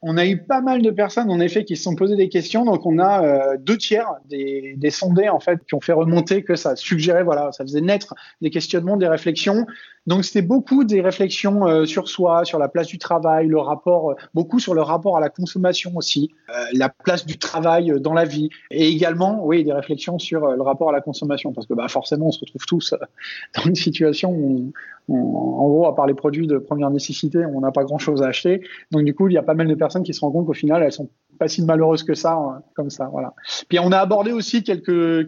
On 0.06 0.18
a 0.18 0.26
eu 0.26 0.38
pas 0.38 0.60
mal 0.60 0.82
de 0.82 0.92
personnes, 0.92 1.32
en 1.32 1.40
effet, 1.40 1.64
qui 1.64 1.78
se 1.78 1.84
sont 1.84 1.96
posées 1.96 2.18
des 2.18 2.28
questions. 2.28 2.66
Donc, 2.66 2.86
on 2.86 3.00
a 3.00 3.24
euh, 3.24 3.58
deux 3.58 3.78
tiers 3.78 4.08
des, 4.30 4.76
des, 4.78 4.90
sondés, 4.90 5.30
en 5.30 5.40
fait, 5.40 5.60
qui 5.66 5.76
ont 5.76 5.80
fait 5.80 5.94
remonter 5.94 6.44
que 6.44 6.58
ça 6.58 6.76
suggérait, 6.76 7.24
voilà, 7.24 7.54
ça 7.54 7.64
faisait 7.64 7.80
naître 7.80 8.14
des 8.42 8.50
questionnements, 8.50 8.98
des 8.98 9.08
réflexions 9.08 9.66
donc 10.06 10.26
c'était 10.26 10.42
beaucoup 10.42 10.84
des 10.84 11.02
réflexions 11.02 11.66
euh, 11.66 11.86
sur 11.86 12.10
soi, 12.10 12.44
sur 12.44 12.60
la 12.60 12.68
place 12.68 12.88
du 12.88 12.98
travail, 12.98 13.48
le 13.48 13.60
rapport, 13.60 14.12
euh, 14.12 14.16
beaucoup 14.34 14.60
sur 14.60 14.74
le 14.74 14.82
rapport 14.82 15.16
à 15.16 15.22
la 15.22 15.30
consommation 15.30 15.92
aussi, 15.96 16.32
euh, 16.50 16.66
la 16.74 16.90
place 16.90 17.26
du 17.26 17.38
travail 17.38 17.94
dans 18.02 18.14
la 18.14 18.26
vie, 18.26 18.50
et 18.70 18.90
également, 18.90 19.46
oui, 19.46 19.64
des 19.64 19.72
réflexions 19.72 20.20
sur 20.20 20.48
le 20.48 20.62
rapport 20.62 20.90
à 20.90 20.92
la 20.92 21.02
consommation, 21.02 21.54
parce 21.54 21.68
que 21.68 21.74
bah, 21.74 21.88
forcément 21.88 22.28
on 22.28 22.32
se 22.32 22.40
retrouve 22.42 22.66
tous 22.66 22.94
dans 23.56 23.64
une 23.64 23.76
situation 23.76 24.32
où, 24.32 24.74
en 25.08 25.68
gros, 25.70 25.88
à 25.88 25.96
part 25.96 26.08
les 26.08 26.14
produits 26.14 26.48
de 26.48 26.58
première 26.58 26.90
nécessité, 26.90 27.46
on 27.46 27.62
n'a 27.62 27.72
pas 27.72 27.84
grand-chose 27.84 28.24
à 28.24 28.28
acheter. 28.28 28.62
Donc 28.92 29.04
du 29.04 29.14
coup, 29.14 29.30
il 29.30 29.34
y 29.34 29.38
a 29.38 29.44
pas 29.44 29.54
mal 29.54 29.68
de 29.68 29.76
personnes 29.76 30.04
qui 30.04 30.14
se 30.14 30.22
rendent 30.22 30.34
compte 30.34 30.48
qu'au 30.48 30.54
final, 30.54 30.84
elles 30.84 30.92
sont 30.92 31.10
pas 31.38 31.48
si 31.48 31.62
malheureuses 31.64 32.04
que 32.04 32.14
ça, 32.14 32.34
hein, 32.34 32.62
comme 32.76 32.90
ça, 32.90 33.10
voilà. 33.12 33.34
Puis 33.68 33.80
on 33.80 33.92
a 33.92 33.98
abordé 33.98 34.32
aussi 34.32 34.64
quelques, 34.64 35.28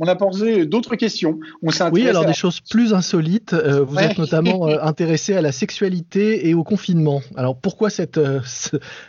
on 0.00 0.06
a 0.06 0.14
posé 0.14 0.66
d'autres 0.66 0.96
questions. 0.96 1.38
On 1.62 1.70
oui, 1.92 2.08
alors 2.08 2.24
des 2.24 2.32
choses 2.32 2.60
plus 2.60 2.94
insolites 2.94 3.54
vous 3.82 3.98
êtes 3.98 4.18
notamment 4.18 4.68
euh, 4.68 4.78
intéressé 4.82 5.34
à 5.34 5.42
la 5.42 5.52
sexualité 5.52 6.48
et 6.48 6.54
au 6.54 6.64
confinement. 6.64 7.20
Alors 7.36 7.56
pourquoi 7.56 7.90
cette, 7.90 8.18
euh, 8.18 8.40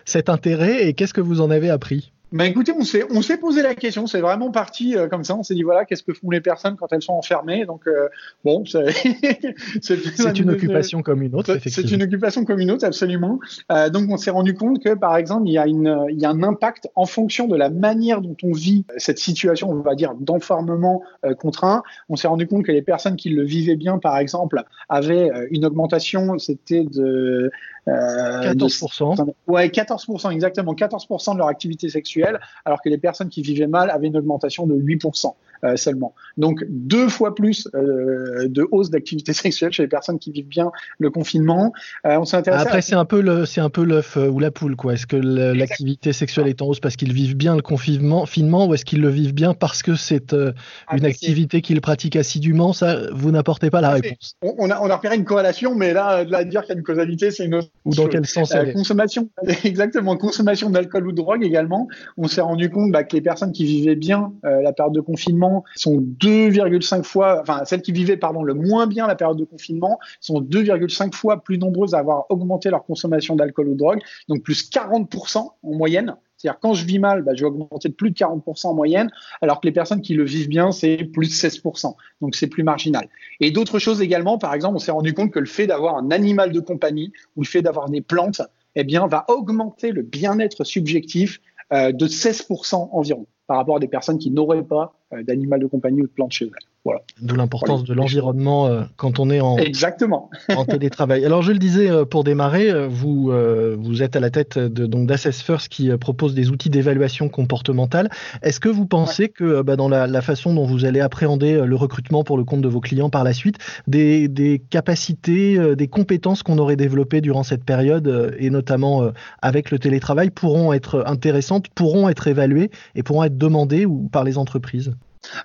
cet 0.06 0.30
intérêt 0.30 0.88
et 0.88 0.94
qu'est-ce 0.94 1.14
que 1.14 1.22
vous 1.22 1.42
en 1.42 1.50
avez 1.50 1.70
appris? 1.70 2.12
Bah 2.36 2.46
écoutez, 2.46 2.74
on 2.74 2.84
s'est 2.84 3.06
on 3.12 3.22
s'est 3.22 3.38
posé 3.38 3.62
la 3.62 3.76
question, 3.76 4.08
c'est 4.08 4.20
vraiment 4.20 4.52
parti 4.52 4.98
euh, 4.98 5.08
comme 5.08 5.24
ça. 5.24 5.38
On 5.38 5.44
s'est 5.44 5.56
dit 5.56 5.64
voilà, 5.64 5.86
qu'est-ce 5.86 6.04
que 6.04 6.12
font 6.12 6.30
les 6.30 6.42
personnes 6.42 6.76
quand 6.76 6.92
elles 6.92 7.02
sont 7.02 7.14
enfermées? 7.14 7.66
Donc 7.66 7.88
euh, 7.88 8.10
bon, 8.44 8.66
c'est 9.82 10.40
une 10.40 10.50
occupation 10.50 11.02
comme 11.02 11.22
une 11.22 11.34
autre. 11.34 11.58
C'est 11.66 11.90
une 11.90 12.04
occupation 12.04 12.44
comme 12.44 12.60
une 12.60 12.72
autre, 12.72 12.84
absolument. 12.84 13.40
Euh, 13.72 13.90
donc 13.90 14.10
on 14.10 14.18
s'est 14.18 14.32
rendu 14.32 14.54
compte 14.54 14.84
que 14.84 14.94
par 14.96 15.16
exemple, 15.16 15.48
il 15.48 15.54
y 15.54 15.58
a 15.58 15.66
une 15.66 16.08
il 16.10 16.20
y 16.20 16.26
a 16.26 16.30
un 16.30 16.44
impact 16.44 16.90
en 16.96 17.06
fonction 17.06 17.48
de 17.48 17.56
la 17.56 17.70
manière 17.70 18.20
dont 18.20 18.36
on 18.44 18.52
vit 18.52 18.84
cette 18.98 19.20
situation, 19.20 19.70
on 19.70 19.80
va 19.80 19.96
dire 19.96 20.14
d'enfermement 20.20 21.04
contraint. 21.40 21.84
On 22.10 22.18
s'est 22.18 22.28
rendu 22.28 22.48
compte 22.48 22.66
que 22.66 22.74
les 22.74 22.82
personnes 22.82 23.16
qui 23.16 23.30
le 23.30 23.46
vivaient 23.46 23.78
bien, 23.78 23.98
par 23.98 24.18
exemple, 24.18 24.62
avaient 24.90 25.32
une 25.52 25.64
augmentation, 25.64 26.38
c'était 26.38 26.84
de 26.84 27.50
14%. 27.88 29.34
ouais, 29.48 29.68
14%, 29.68 30.32
exactement. 30.32 30.74
14% 30.74 31.34
de 31.34 31.38
leur 31.38 31.48
activité 31.48 31.90
sexuelle, 31.90 32.40
alors 32.66 32.82
que 32.82 32.90
les 32.90 32.98
personnes 32.98 33.30
qui 33.30 33.42
vivaient 33.42 33.68
mal 33.68 33.92
avaient 33.92 34.08
une 34.08 34.18
augmentation 34.18 34.66
de 34.66 34.76
8%. 34.76 35.34
Euh, 35.64 35.78
seulement. 35.78 36.14
Donc 36.38 36.66
deux 36.68 37.08
fois 37.08 37.34
plus 37.34 37.68
euh, 37.76 38.48
de 38.48 38.68
hausse 38.72 38.90
d'activité 38.90 39.34
sexuelle 39.34 39.72
chez 39.72 39.84
les 39.84 39.90
personnes 39.90 40.20
qui 40.20 40.32
vivent 40.32 40.48
bien 40.48 40.72
le 41.00 41.10
confinement. 41.10 41.72
Euh, 42.06 42.18
on 42.20 42.26
s'est 42.26 42.48
Après, 42.50 42.82
c'est 42.82 42.96
un 42.96 43.06
peu 43.06 43.22
le, 43.22 43.46
c'est 43.46 43.62
un 43.62 43.70
peu 43.70 43.84
l'œuf 43.84 44.18
ou 44.18 44.40
la 44.40 44.52
poule, 44.52 44.76
quoi. 44.76 44.94
Est-ce 44.94 45.08
que 45.08 45.16
l'activité 45.16 46.14
sexuelle 46.14 46.48
est 46.48 46.62
en 46.62 46.68
hausse 46.68 46.80
parce 46.80 46.96
qu'ils 46.96 47.14
vivent 47.14 47.38
bien 47.38 47.56
le 47.56 47.62
confinement, 47.62 48.26
finement, 48.26 48.68
ou 48.68 48.74
est-ce 48.74 48.86
qu'ils 48.86 49.02
le 49.02 49.10
vivent 49.10 49.34
bien 49.34 49.54
parce 49.54 49.82
que 49.82 49.96
c'est 49.96 50.34
ah, 50.34 50.98
une 50.98 51.06
activité 51.06 51.62
qu'ils 51.62 51.82
pratiquent 51.82 52.16
assidûment? 52.16 52.74
Ça, 52.74 53.00
vous 53.14 53.32
n'apportez 53.32 53.70
pas 53.70 53.82
la 53.82 53.92
réponse. 53.92 54.36
On, 54.42 54.70
a, 54.70 54.82
on 54.82 54.90
a 54.90 54.96
repéré 54.96 55.16
une 55.16 55.26
corrélation, 55.26 55.76
mais 55.76 55.94
là, 55.94 56.24
là 56.26 56.44
dire 56.44 56.62
qu'il 56.62 56.70
y 56.70 56.74
a 56.74 56.78
une 56.78 56.84
causalité, 56.84 57.32
c'est 57.32 57.46
une 57.46 57.56
autre. 57.56 57.70
Ou 57.86 57.94
dans 57.96 58.08
quel 58.08 58.26
sens 58.26 58.54
Consommation, 58.74 59.30
exactement. 59.64 60.18
Consommation 60.18 60.70
d'alcool 60.70 61.08
ou 61.08 61.12
de 61.12 61.18
drogue 61.18 61.44
également. 61.44 61.88
On 62.18 62.28
s'est 62.28 62.42
rendu 62.42 62.70
compte 62.70 62.92
bah, 62.92 63.04
que 63.04 63.16
les 63.16 63.22
personnes 63.22 63.52
qui 63.52 63.66
vivaient 63.66 63.96
bien 63.96 64.34
la 64.44 64.74
période 64.74 64.94
de 64.94 65.02
confinement 65.02 65.45
sont 65.76 65.98
2,5 65.98 67.04
fois, 67.04 67.42
enfin 67.42 67.66
celles 67.66 67.82
qui 67.82 67.92
vivaient 67.92 68.18
pardon 68.18 68.44
le 68.44 68.54
moins 68.54 68.88
bien 68.88 69.08
la 69.08 69.16
période 69.16 69.38
de 69.38 69.46
confinement 69.46 70.00
sont 70.20 70.42
2,5 70.42 71.14
fois 71.14 71.44
plus 71.44 71.58
nombreuses 71.58 71.94
à 71.94 72.00
avoir 72.00 72.26
augmenté 72.30 72.70
leur 72.70 72.86
consommation 72.86 73.36
d'alcool 73.36 73.70
ou 73.70 73.74
de 73.74 73.80
drogue, 73.80 74.00
donc 74.28 74.42
plus 74.44 74.70
40% 74.70 75.38
en 75.38 75.74
moyenne. 75.74 76.16
C'est-à-dire 76.38 76.60
quand 76.60 76.74
je 76.74 76.86
vis 76.86 77.00
mal, 77.00 77.22
bah, 77.22 77.32
je 77.34 77.42
vais 77.42 77.48
augmenter 77.48 77.90
de 77.90 77.94
plus 77.94 78.12
de 78.12 78.16
40% 78.16 78.68
en 78.68 78.74
moyenne, 78.74 79.10
alors 79.42 79.62
que 79.62 79.68
les 79.68 79.72
personnes 79.72 80.02
qui 80.02 80.14
le 80.14 80.26
vivent 80.26 80.50
bien, 80.50 80.72
c'est 80.72 80.98
plus 80.98 81.28
de 81.28 81.34
16%. 81.34 81.96
Donc 82.22 82.36
c'est 82.36 82.48
plus 82.48 82.64
marginal. 82.64 83.08
Et 83.40 83.52
d'autres 83.52 83.80
choses 83.80 84.02
également, 84.02 84.38
par 84.38 84.54
exemple, 84.54 84.76
on 84.76 84.80
s'est 84.80 84.92
rendu 84.92 85.14
compte 85.14 85.32
que 85.32 85.40
le 85.40 85.46
fait 85.46 85.68
d'avoir 85.68 85.98
un 85.98 86.12
animal 86.12 86.52
de 86.52 86.60
compagnie 86.60 87.12
ou 87.36 87.42
le 87.42 87.48
fait 87.48 87.62
d'avoir 87.62 87.90
des 87.90 88.02
plantes, 88.02 88.42
eh 88.76 88.84
bien, 88.84 89.08
va 89.08 89.26
augmenter 89.30 89.92
le 89.92 90.02
bien-être 90.02 90.64
subjectif 90.66 91.40
euh, 91.74 91.92
de 91.92 92.08
16% 92.08 92.90
environ 92.92 93.26
par 93.48 93.58
rapport 93.58 93.78
à 93.78 93.80
des 93.80 93.88
personnes 93.88 94.18
qui 94.18 94.32
n'auraient 94.32 94.64
pas 94.64 94.94
d'animal 95.24 95.60
de 95.60 95.68
compagnie 95.68 96.02
ou 96.02 96.08
de 96.08 96.12
plantes 96.12 96.32
chez 96.32 96.46
elles. 96.46 96.68
Voilà. 96.84 97.02
D'où 97.20 97.36
l'importance 97.36 97.84
de 97.84 97.96
l'environnement 97.96 98.68
euh, 98.68 98.84
quand 98.96 99.18
on 99.18 99.32
est 99.32 99.40
en, 99.40 99.58
Exactement. 99.58 100.30
en 100.56 100.66
télétravail. 100.66 101.26
Alors 101.26 101.42
je 101.42 101.52
le 101.52 101.58
disais 101.58 101.90
euh, 101.90 102.06
pour 102.06 102.24
démarrer, 102.24 102.88
vous, 102.88 103.32
vous 103.78 104.04
êtes 104.04 104.16
à 104.16 104.20
la 104.20 104.30
tête 104.30 104.60
de, 104.60 104.86
donc 104.86 105.08
d'Assess 105.08 105.42
First 105.42 105.70
qui 105.70 105.90
propose 105.98 106.36
des 106.36 106.52
outils 106.52 106.70
d'évaluation 106.70 107.28
comportementale. 107.28 108.10
Est-ce 108.44 108.60
que 108.60 108.70
vous 108.70 108.86
pensez 108.86 109.30
que 109.30 109.64
bah, 109.64 109.76
dans 109.76 109.90
la, 109.90 110.22
façon 110.22 110.54
dont 110.54 110.66
vous 110.66 110.86
allez 110.86 111.00
appréhender 111.00 111.66
le 111.66 111.76
recrutement 111.76 112.24
pour 112.24 112.38
le 112.38 112.44
compte 112.44 112.62
de 112.62 112.68
vos 112.68 112.82
clients 112.82 113.10
par 113.10 113.24
la 113.24 113.34
suite, 113.34 113.58
des, 113.88 114.28
des 114.28 114.60
capacités, 114.60 115.76
des 115.76 115.88
compétences 115.88 116.44
qu'on 116.44 116.58
aurait 116.60 116.76
développées 116.76 117.22
durant 117.22 117.44
cette 117.44 117.64
période 117.64 118.36
et 118.38 118.50
notamment 118.50 119.10
avec 119.42 119.72
le 119.72 119.80
télétravail 119.80 120.30
pourront 120.30 120.74
être 120.74 121.04
intéressantes, 121.08 121.70
pourront 121.70 122.10
être 122.10 122.28
évaluées 122.28 122.70
et 122.96 123.04
pourront 123.04 123.24
être 123.24 123.38
demandées 123.38 123.86
ou, 123.86 124.10
par 124.12 124.24
les 124.24 124.38
entreprises? 124.38 124.94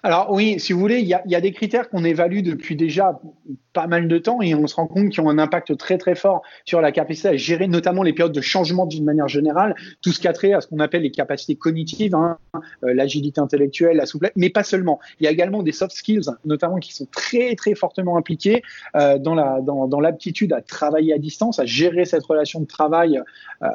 Alors 0.03 0.31
oui, 0.31 0.59
si 0.59 0.73
vous 0.73 0.81
voulez, 0.81 1.01
il 1.01 1.07
y 1.07 1.15
a, 1.15 1.41
des 1.41 1.53
critères 1.53 1.89
qu'on 1.89 2.05
évalue 2.05 2.43
depuis 2.43 2.77
déjà 2.77 3.19
pas 3.73 3.87
mal 3.87 4.09
de 4.09 4.19
temps 4.19 4.43
et 4.43 4.55
on 4.55 4.67
se 4.67 4.75
rend 4.75 4.87
compte 4.87 5.11
qu'ils 5.11 5.21
ont 5.23 5.31
un 5.31 5.39
impact 5.39 5.77
très 5.77 5.99
très 5.99 6.15
fort 6.15 6.43
sur 6.65 6.81
la 6.81 6.93
capacité 6.93 7.29
à 7.29 7.37
gérer 7.37 7.69
notamment 7.69 8.03
les 8.03 8.13
périodes 8.13 8.35
de 8.35 8.41
changement 8.41 8.87
d'une 8.87 9.05
manière 9.05 9.29
générale, 9.29 9.75
tout 10.03 10.13
ce 10.13 10.21
qui 10.21 10.29
a 10.29 10.33
trait 10.33 10.53
à 10.53 10.61
ce 10.61 10.67
qu'on 10.67 10.81
appelle 10.81 11.03
les 11.03 11.11
capacités 11.11 11.55
cognitives, 11.55 12.15
hein, 12.15 12.39
euh, 12.85 12.95
l'agilité 12.95 13.41
intellectuelle, 13.41 13.97
la 13.97 14.07
souplesse, 14.07 14.33
mais 14.37 14.51
pas 14.51 14.65
seulement. 14.65 14.99
Il 15.21 15.25
y 15.25 15.27
a 15.29 15.31
également 15.31 15.63
des 15.63 15.73
soft 15.73 15.95
skills, 15.95 16.31
notamment 16.45 16.79
qui 16.79 16.95
sont 16.95 17.07
très 17.07 17.55
très 17.55 17.75
fortement 17.75 18.17
impliqués 18.17 18.63
euh, 18.97 19.19
dans 19.19 19.35
la 19.35 19.61
dans, 19.61 20.01
l'aptitude 20.01 20.53
à 20.53 20.63
travailler 20.63 21.13
à 21.13 21.19
distance, 21.19 21.59
à 21.59 21.65
gérer 21.65 22.05
cette 22.05 22.25
relation 22.25 22.61
de 22.61 22.67
travail 22.67 23.21
euh, 23.63 23.67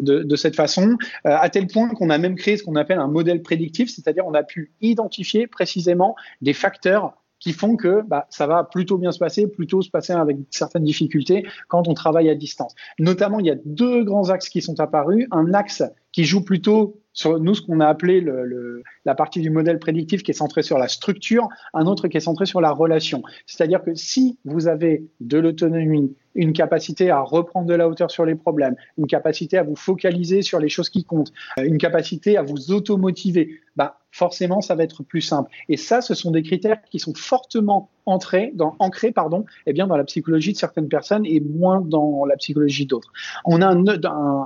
de, 0.00 0.36
cette 0.36 0.56
façon, 0.56 0.96
à 1.24 1.48
tel 1.48 1.68
point 1.68 1.88
qu'on 1.90 2.10
a 2.10 2.18
même 2.18 2.34
créé 2.34 2.56
ce 2.56 2.64
qu'on 2.64 2.74
appelle 2.74 2.98
un 2.98 3.06
modèle 3.06 3.42
prédictif, 3.42 3.88
c'est-à-dire 3.88 4.26
on 4.26 4.34
a 4.34 4.42
pu 4.42 4.72
identifier 4.80 5.15
précisément 5.46 6.16
des 6.40 6.52
facteurs 6.52 7.14
qui 7.38 7.52
font 7.52 7.76
que 7.76 8.02
bah, 8.06 8.26
ça 8.30 8.46
va 8.46 8.64
plutôt 8.64 8.98
bien 8.98 9.12
se 9.12 9.18
passer, 9.18 9.46
plutôt 9.46 9.82
se 9.82 9.90
passer 9.90 10.12
avec 10.12 10.38
certaines 10.50 10.84
difficultés 10.84 11.46
quand 11.68 11.86
on 11.88 11.94
travaille 11.94 12.30
à 12.30 12.34
distance. 12.34 12.74
Notamment, 12.98 13.40
il 13.40 13.46
y 13.46 13.50
a 13.50 13.56
deux 13.64 14.04
grands 14.04 14.30
axes 14.30 14.48
qui 14.48 14.62
sont 14.62 14.80
apparus. 14.80 15.26
Un 15.30 15.52
axe 15.52 15.82
qui 16.12 16.24
joue 16.24 16.42
plutôt 16.42 17.00
sur 17.16 17.40
nous 17.40 17.54
ce 17.54 17.62
qu'on 17.62 17.80
a 17.80 17.86
appelé 17.86 18.20
le, 18.20 18.82
la 19.04 19.14
partie 19.14 19.40
du 19.40 19.50
modèle 19.50 19.80
prédictif 19.80 20.22
qui 20.22 20.30
est 20.30 20.34
centré 20.34 20.62
sur 20.62 20.78
la 20.78 20.86
structure, 20.86 21.48
un 21.74 21.86
autre 21.86 22.06
qui 22.06 22.18
est 22.18 22.20
centré 22.20 22.46
sur 22.46 22.60
la 22.60 22.70
relation. 22.70 23.22
C'est-à-dire 23.46 23.82
que 23.82 23.94
si 23.94 24.38
vous 24.44 24.68
avez 24.68 25.04
de 25.20 25.38
l'autonomie, 25.38 26.14
une 26.34 26.52
capacité 26.52 27.10
à 27.10 27.22
reprendre 27.22 27.66
de 27.66 27.74
la 27.74 27.88
hauteur 27.88 28.10
sur 28.10 28.26
les 28.26 28.34
problèmes, 28.34 28.76
une 28.98 29.06
capacité 29.06 29.56
à 29.56 29.62
vous 29.62 29.76
focaliser 29.76 30.42
sur 30.42 30.60
les 30.60 30.68
choses 30.68 30.90
qui 30.90 31.04
comptent, 31.04 31.32
euh, 31.58 31.64
une 31.64 31.78
capacité 31.78 32.36
à 32.36 32.42
vous 32.42 32.70
automotiver, 32.70 33.60
bah 33.74 33.98
forcément 34.12 34.60
ça 34.60 34.74
va 34.74 34.84
être 34.84 35.02
plus 35.02 35.22
simple. 35.22 35.50
Et 35.70 35.78
ça, 35.78 36.02
ce 36.02 36.12
sont 36.12 36.30
des 36.30 36.42
critères 36.42 36.82
qui 36.90 36.98
sont 36.98 37.14
fortement 37.14 37.88
ancrés 38.06 38.52
dans, 38.54 38.76
ancrés 38.78 39.12
pardon, 39.12 39.44
eh 39.66 39.72
bien 39.72 39.86
dans 39.86 39.96
la 39.96 40.04
psychologie 40.04 40.52
de 40.52 40.58
certaines 40.58 40.88
personnes 40.88 41.26
et 41.26 41.40
moins 41.40 41.80
dans 41.80 42.24
la 42.24 42.36
psychologie 42.36 42.86
d'autres. 42.86 43.12
On 43.44 43.60
a 43.60 43.66
un, 43.66 43.84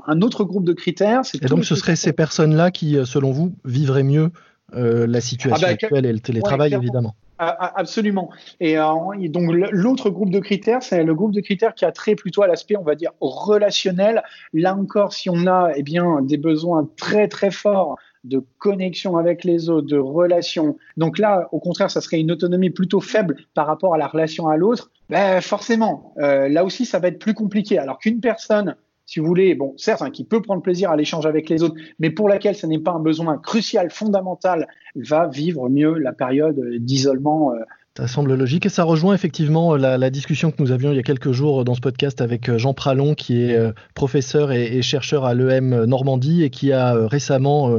un, 0.07 0.23
autre 0.23 0.45
groupe 0.45 0.64
de 0.64 0.73
critères. 0.73 1.23
Et 1.35 1.47
donc 1.47 1.64
ce 1.64 1.75
seraient 1.75 1.97
ces 1.97 2.12
personnes-là 2.12 2.71
qui, 2.71 2.97
euh, 2.97 3.05
selon 3.05 3.31
vous, 3.31 3.52
vivraient 3.64 4.02
mieux 4.02 4.31
euh, 4.75 5.07
la 5.07 5.21
situation 5.21 5.59
ah 5.61 5.67
bah, 5.67 5.73
actuelle 5.73 6.07
et 6.07 6.12
le 6.12 6.21
télétravail, 6.21 6.75
évidemment. 6.75 7.14
Ah, 7.43 7.57
ah, 7.59 7.73
absolument. 7.76 8.31
Et, 8.61 8.79
euh, 8.79 8.85
donc 9.29 9.50
l'autre 9.73 10.11
groupe 10.11 10.31
de 10.31 10.40
critères, 10.40 10.83
c'est 10.83 11.02
le 11.02 11.14
groupe 11.14 11.33
de 11.33 11.40
critères 11.40 11.75
qui 11.75 11.87
a 11.87 11.93
trait 11.93 12.14
plutôt 12.14 12.43
à 12.43 12.47
l'aspect, 12.47 12.76
on 12.76 12.83
va 12.83 12.95
dire, 12.95 13.12
relationnel. 13.21 14.23
Là 14.52 14.76
encore, 14.76 15.14
si 15.14 15.31
on 15.31 15.47
a 15.47 15.71
eh 15.75 15.83
bien 15.83 16.21
des 16.23 16.37
besoins 16.37 16.88
très 16.97 17.29
très 17.29 17.50
forts 17.50 17.97
de 18.25 18.43
connexion 18.59 19.17
avec 19.17 19.45
les 19.45 19.71
autres, 19.71 19.87
de 19.87 19.99
relation. 19.99 20.77
Donc 20.97 21.19
là, 21.19 21.49
au 21.53 21.59
contraire, 21.59 21.91
ça 21.91 22.00
serait 22.00 22.21
une 22.21 22.31
autonomie 22.31 22.71
plutôt 22.71 23.00
faible 23.00 23.37
par 23.55 23.67
rapport 23.67 23.95
à 23.95 23.99
la 23.99 24.07
relation 24.07 24.49
à 24.49 24.57
l'autre. 24.57 24.91
Ben 25.09 25.41
forcément, 25.41 26.15
euh, 26.19 26.49
là 26.49 26.65
aussi, 26.65 26.85
ça 26.85 26.99
va 26.99 27.09
être 27.09 27.19
plus 27.19 27.35
compliqué. 27.35 27.79
Alors 27.79 27.99
qu'une 27.99 28.21
personne 28.21 28.77
si 29.11 29.19
vous 29.19 29.27
voulez, 29.27 29.57
bon, 29.57 29.75
certes, 29.77 30.03
hein, 30.03 30.11
qui 30.12 30.23
peut 30.23 30.41
prendre 30.41 30.62
plaisir 30.62 30.93
à 30.93 30.97
l'échange 30.97 31.27
avec 31.27 31.49
les 31.49 31.65
autres, 31.65 31.75
mais 31.99 32.11
pour 32.11 32.29
laquelle 32.29 32.55
ce 32.55 32.65
n'est 32.65 32.79
pas 32.79 32.93
un 32.93 33.00
besoin 33.00 33.39
crucial, 33.39 33.91
fondamental, 33.91 34.69
va 34.95 35.27
vivre 35.27 35.69
mieux 35.69 35.95
la 35.95 36.12
période 36.12 36.61
d'isolement 36.77 37.53
euh, 37.53 37.59
ça 37.97 38.06
semble 38.06 38.35
logique 38.35 38.66
et 38.66 38.68
ça 38.68 38.85
rejoint 38.85 39.14
effectivement 39.14 39.75
euh, 39.75 39.97
la, 39.99 40.11
discussion 40.11 40.52
que 40.52 40.62
nous 40.62 40.70
avions 40.70 40.92
il 40.92 40.97
y 40.97 41.00
a 41.00 41.02
quelques 41.02 41.32
jours 41.32 41.64
dans 41.64 41.75
ce 41.75 41.80
podcast 41.80 42.20
avec 42.20 42.49
euh, 42.49 42.56
Jean 42.56 42.73
Pralon, 42.73 43.14
qui 43.14 43.42
est 43.42 43.56
euh, 43.56 43.73
professeur 43.94 44.52
et, 44.52 44.80
chercheur 44.80 45.25
à 45.25 45.35
l'EM 45.35 45.85
Normandie 45.87 46.44
et 46.44 46.50
qui 46.50 46.73
a 46.73 47.06
récemment, 47.06 47.78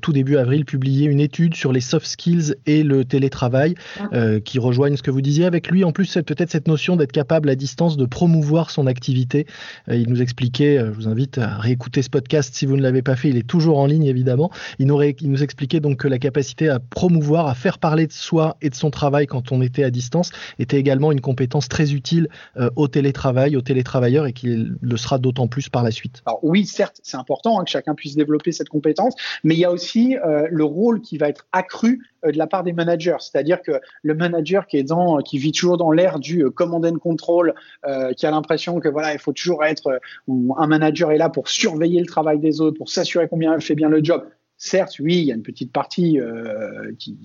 tout 0.00 0.12
début 0.12 0.36
avril, 0.36 0.64
publié 0.64 1.06
une 1.06 1.20
étude 1.20 1.54
sur 1.54 1.72
les 1.72 1.80
soft 1.80 2.06
skills 2.06 2.56
et 2.66 2.82
le 2.82 3.04
télétravail, 3.04 3.74
qui 4.44 4.58
rejoignent 4.58 4.96
ce 4.96 5.02
que 5.02 5.10
vous 5.10 5.20
disiez 5.20 5.44
avec 5.44 5.70
lui. 5.70 5.84
En 5.84 5.92
plus, 5.92 6.12
peut-être 6.26 6.50
cette 6.50 6.66
notion 6.66 6.96
d'être 6.96 7.12
capable 7.12 7.48
à 7.48 7.54
distance 7.54 7.96
de 7.96 8.04
promouvoir 8.04 8.70
son 8.70 8.86
activité. 8.86 9.46
il 9.88 10.08
nous 10.08 10.20
expliquait, 10.20 10.78
je 10.78 10.90
vous 10.90 11.08
invite 11.08 11.38
à 11.38 11.58
réécouter 11.58 12.02
ce 12.02 12.10
podcast 12.10 12.54
si 12.54 12.66
vous 12.66 12.76
ne 12.76 12.82
l'avez 12.82 13.02
pas 13.02 13.16
fait, 13.16 13.28
il 13.28 13.36
est 13.36 13.46
toujours 13.46 13.78
en 13.78 13.86
ligne 13.86 14.04
évidemment. 14.06 14.50
Il 14.78 14.86
nous, 14.86 15.00
il 15.02 15.30
nous 15.30 15.42
expliquait 15.42 15.80
donc 15.80 15.98
que 15.98 16.08
la 16.08 16.18
capacité 16.18 16.68
à 16.68 16.80
promouvoir, 16.80 17.46
à 17.46 17.54
faire 17.54 17.78
parler 17.78 18.06
de 18.06 18.12
soi 18.12 18.56
et 18.60 18.68
de 18.68 18.74
son 18.74 18.90
travail 18.90 19.26
quand 19.26 19.41
on 19.50 19.62
était 19.62 19.84
à 19.84 19.90
distance 19.90 20.30
était 20.58 20.78
également 20.78 21.12
une 21.12 21.20
compétence 21.20 21.68
très 21.68 21.92
utile 21.92 22.28
euh, 22.56 22.70
au 22.76 22.88
télétravail, 22.88 23.56
aux 23.56 23.62
télétravailleurs 23.62 24.26
et 24.26 24.32
qu'il 24.32 24.76
le 24.80 24.96
sera 24.96 25.18
d'autant 25.18 25.48
plus 25.48 25.68
par 25.68 25.82
la 25.82 25.90
suite. 25.90 26.22
Alors 26.26 26.40
oui, 26.42 26.66
certes, 26.66 27.00
c'est 27.02 27.16
important 27.16 27.58
hein, 27.58 27.64
que 27.64 27.70
chacun 27.70 27.94
puisse 27.94 28.14
développer 28.14 28.52
cette 28.52 28.68
compétence, 28.68 29.14
mais 29.44 29.54
il 29.54 29.60
y 29.60 29.64
a 29.64 29.72
aussi 29.72 30.16
euh, 30.16 30.46
le 30.50 30.64
rôle 30.64 31.00
qui 31.00 31.18
va 31.18 31.28
être 31.28 31.46
accru 31.52 32.06
euh, 32.24 32.32
de 32.32 32.38
la 32.38 32.46
part 32.46 32.62
des 32.62 32.72
managers, 32.72 33.16
c'est-à-dire 33.20 33.62
que 33.62 33.80
le 34.02 34.14
manager 34.14 34.66
qui 34.66 34.76
est 34.76 34.84
dans, 34.84 35.18
qui 35.18 35.38
vit 35.38 35.52
toujours 35.52 35.76
dans 35.76 35.90
l'ère 35.90 36.18
du 36.18 36.44
command 36.50 36.84
and 36.84 36.98
control, 36.98 37.54
qui 38.16 38.26
a 38.26 38.30
l'impression 38.30 38.80
que 38.80 38.88
voilà, 38.88 39.12
il 39.12 39.18
faut 39.18 39.32
toujours 39.32 39.64
être, 39.64 40.00
un 40.28 40.66
manager 40.66 41.10
est 41.12 41.18
là 41.18 41.28
pour 41.28 41.48
surveiller 41.48 42.00
le 42.00 42.06
travail 42.06 42.38
des 42.38 42.60
autres, 42.60 42.76
pour 42.76 42.88
s'assurer 42.88 43.28
combien 43.28 43.54
il 43.54 43.60
fait 43.60 43.74
bien 43.74 43.88
le 43.88 44.02
job 44.02 44.24
Certes, 44.64 45.00
oui, 45.00 45.16
il 45.16 45.24
y 45.24 45.32
a 45.32 45.34
une 45.34 45.42
petite 45.42 45.72
partie 45.72 46.20
euh, 46.20 46.92
qui, 46.96 47.16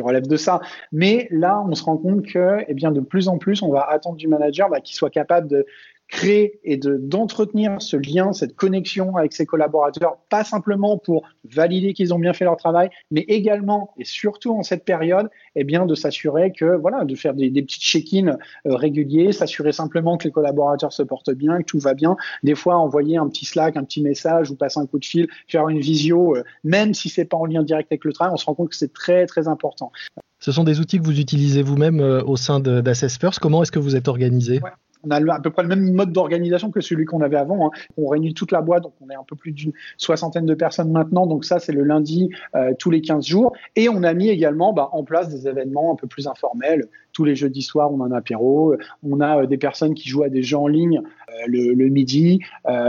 relève 0.00 0.26
de 0.26 0.36
ça, 0.36 0.60
mais 0.90 1.28
là, 1.30 1.64
on 1.68 1.72
se 1.76 1.84
rend 1.84 1.96
compte 1.98 2.26
que, 2.26 2.64
eh 2.66 2.74
bien, 2.74 2.90
de 2.90 2.98
plus 2.98 3.28
en 3.28 3.38
plus, 3.38 3.62
on 3.62 3.70
va 3.70 3.88
attendre 3.88 4.16
du 4.16 4.26
manager 4.26 4.68
bah, 4.68 4.80
qu'il 4.80 4.96
soit 4.96 5.08
capable 5.08 5.46
de 5.46 5.66
créer 6.08 6.60
et 6.64 6.76
de 6.76 6.96
d'entretenir 6.96 7.80
ce 7.80 7.96
lien, 7.96 8.32
cette 8.32 8.54
connexion 8.54 9.16
avec 9.16 9.32
ses 9.32 9.46
collaborateurs, 9.46 10.18
pas 10.28 10.44
simplement 10.44 10.98
pour 10.98 11.28
valider 11.44 11.94
qu'ils 11.94 12.14
ont 12.14 12.18
bien 12.18 12.32
fait 12.32 12.44
leur 12.44 12.56
travail, 12.56 12.90
mais 13.10 13.22
également 13.22 13.92
et 13.98 14.04
surtout 14.04 14.52
en 14.52 14.62
cette 14.62 14.84
période, 14.84 15.28
eh 15.56 15.64
bien 15.64 15.86
de 15.86 15.94
s'assurer 15.94 16.52
que 16.52 16.76
voilà, 16.76 17.04
de 17.04 17.14
faire 17.14 17.34
des, 17.34 17.50
des 17.50 17.62
petits 17.62 17.80
check-in 17.80 18.28
euh, 18.28 18.36
réguliers, 18.76 19.32
s'assurer 19.32 19.72
simplement 19.72 20.16
que 20.16 20.24
les 20.24 20.32
collaborateurs 20.32 20.92
se 20.92 21.02
portent 21.02 21.32
bien, 21.32 21.58
que 21.58 21.64
tout 21.64 21.78
va 21.78 21.94
bien. 21.94 22.16
Des 22.42 22.54
fois, 22.54 22.76
envoyer 22.76 23.16
un 23.16 23.28
petit 23.28 23.44
Slack, 23.44 23.76
un 23.76 23.84
petit 23.84 24.02
message 24.02 24.50
ou 24.50 24.56
passer 24.56 24.80
un 24.80 24.86
coup 24.86 24.98
de 24.98 25.04
fil, 25.04 25.28
faire 25.48 25.68
une 25.68 25.80
visio, 25.80 26.36
euh, 26.36 26.44
même 26.64 26.94
si 26.94 27.08
c'est 27.08 27.24
pas 27.24 27.36
en 27.36 27.46
lien 27.46 27.62
direct 27.62 27.90
avec 27.90 28.04
le 28.04 28.12
travail, 28.12 28.32
on 28.32 28.36
se 28.36 28.46
rend 28.46 28.54
compte 28.54 28.70
que 28.70 28.76
c'est 28.76 28.92
très 28.92 29.26
très 29.26 29.48
important. 29.48 29.92
Ce 30.38 30.52
sont 30.52 30.64
des 30.64 30.80
outils 30.80 30.98
que 30.98 31.04
vous 31.04 31.18
utilisez 31.18 31.62
vous-même 31.62 32.00
euh, 32.00 32.22
au 32.22 32.36
sein 32.36 32.60
d'Assess 32.60 33.18
First. 33.18 33.38
Comment 33.38 33.62
est-ce 33.62 33.72
que 33.72 33.78
vous 33.78 33.96
êtes 33.96 34.08
organisé? 34.08 34.60
On 35.06 35.10
a 35.10 35.34
à 35.34 35.40
peu 35.40 35.50
près 35.50 35.62
le 35.62 35.68
même 35.68 35.92
mode 35.92 36.12
d'organisation 36.12 36.70
que 36.70 36.80
celui 36.80 37.04
qu'on 37.04 37.20
avait 37.20 37.36
avant. 37.36 37.66
Hein. 37.66 37.70
On 37.96 38.08
réunit 38.08 38.34
toute 38.34 38.52
la 38.52 38.60
boîte, 38.60 38.82
donc 38.82 38.94
on 39.00 39.10
est 39.10 39.14
un 39.14 39.24
peu 39.26 39.36
plus 39.36 39.52
d'une 39.52 39.72
soixantaine 39.96 40.46
de 40.46 40.54
personnes 40.54 40.90
maintenant. 40.90 41.26
Donc 41.26 41.44
ça, 41.44 41.58
c'est 41.58 41.72
le 41.72 41.82
lundi 41.82 42.30
euh, 42.54 42.72
tous 42.78 42.90
les 42.90 43.00
15 43.00 43.26
jours. 43.26 43.52
Et 43.76 43.88
on 43.88 44.02
a 44.02 44.12
mis 44.14 44.28
également 44.28 44.72
bah, 44.72 44.88
en 44.92 45.04
place 45.04 45.28
des 45.28 45.48
événements 45.48 45.92
un 45.92 45.96
peu 45.96 46.06
plus 46.06 46.26
informels. 46.26 46.88
Tous 47.16 47.24
les 47.24 47.34
jeudis 47.34 47.62
soirs, 47.62 47.90
on 47.90 48.02
a 48.02 48.06
un 48.06 48.12
apéro. 48.12 48.74
On 49.02 49.20
a 49.20 49.42
euh, 49.42 49.46
des 49.46 49.56
personnes 49.56 49.94
qui 49.94 50.08
jouent 50.08 50.24
à 50.24 50.28
des 50.28 50.42
jeux 50.42 50.58
en 50.58 50.68
ligne 50.68 51.00
euh, 51.30 51.32
le, 51.46 51.88
midi, 51.88 52.40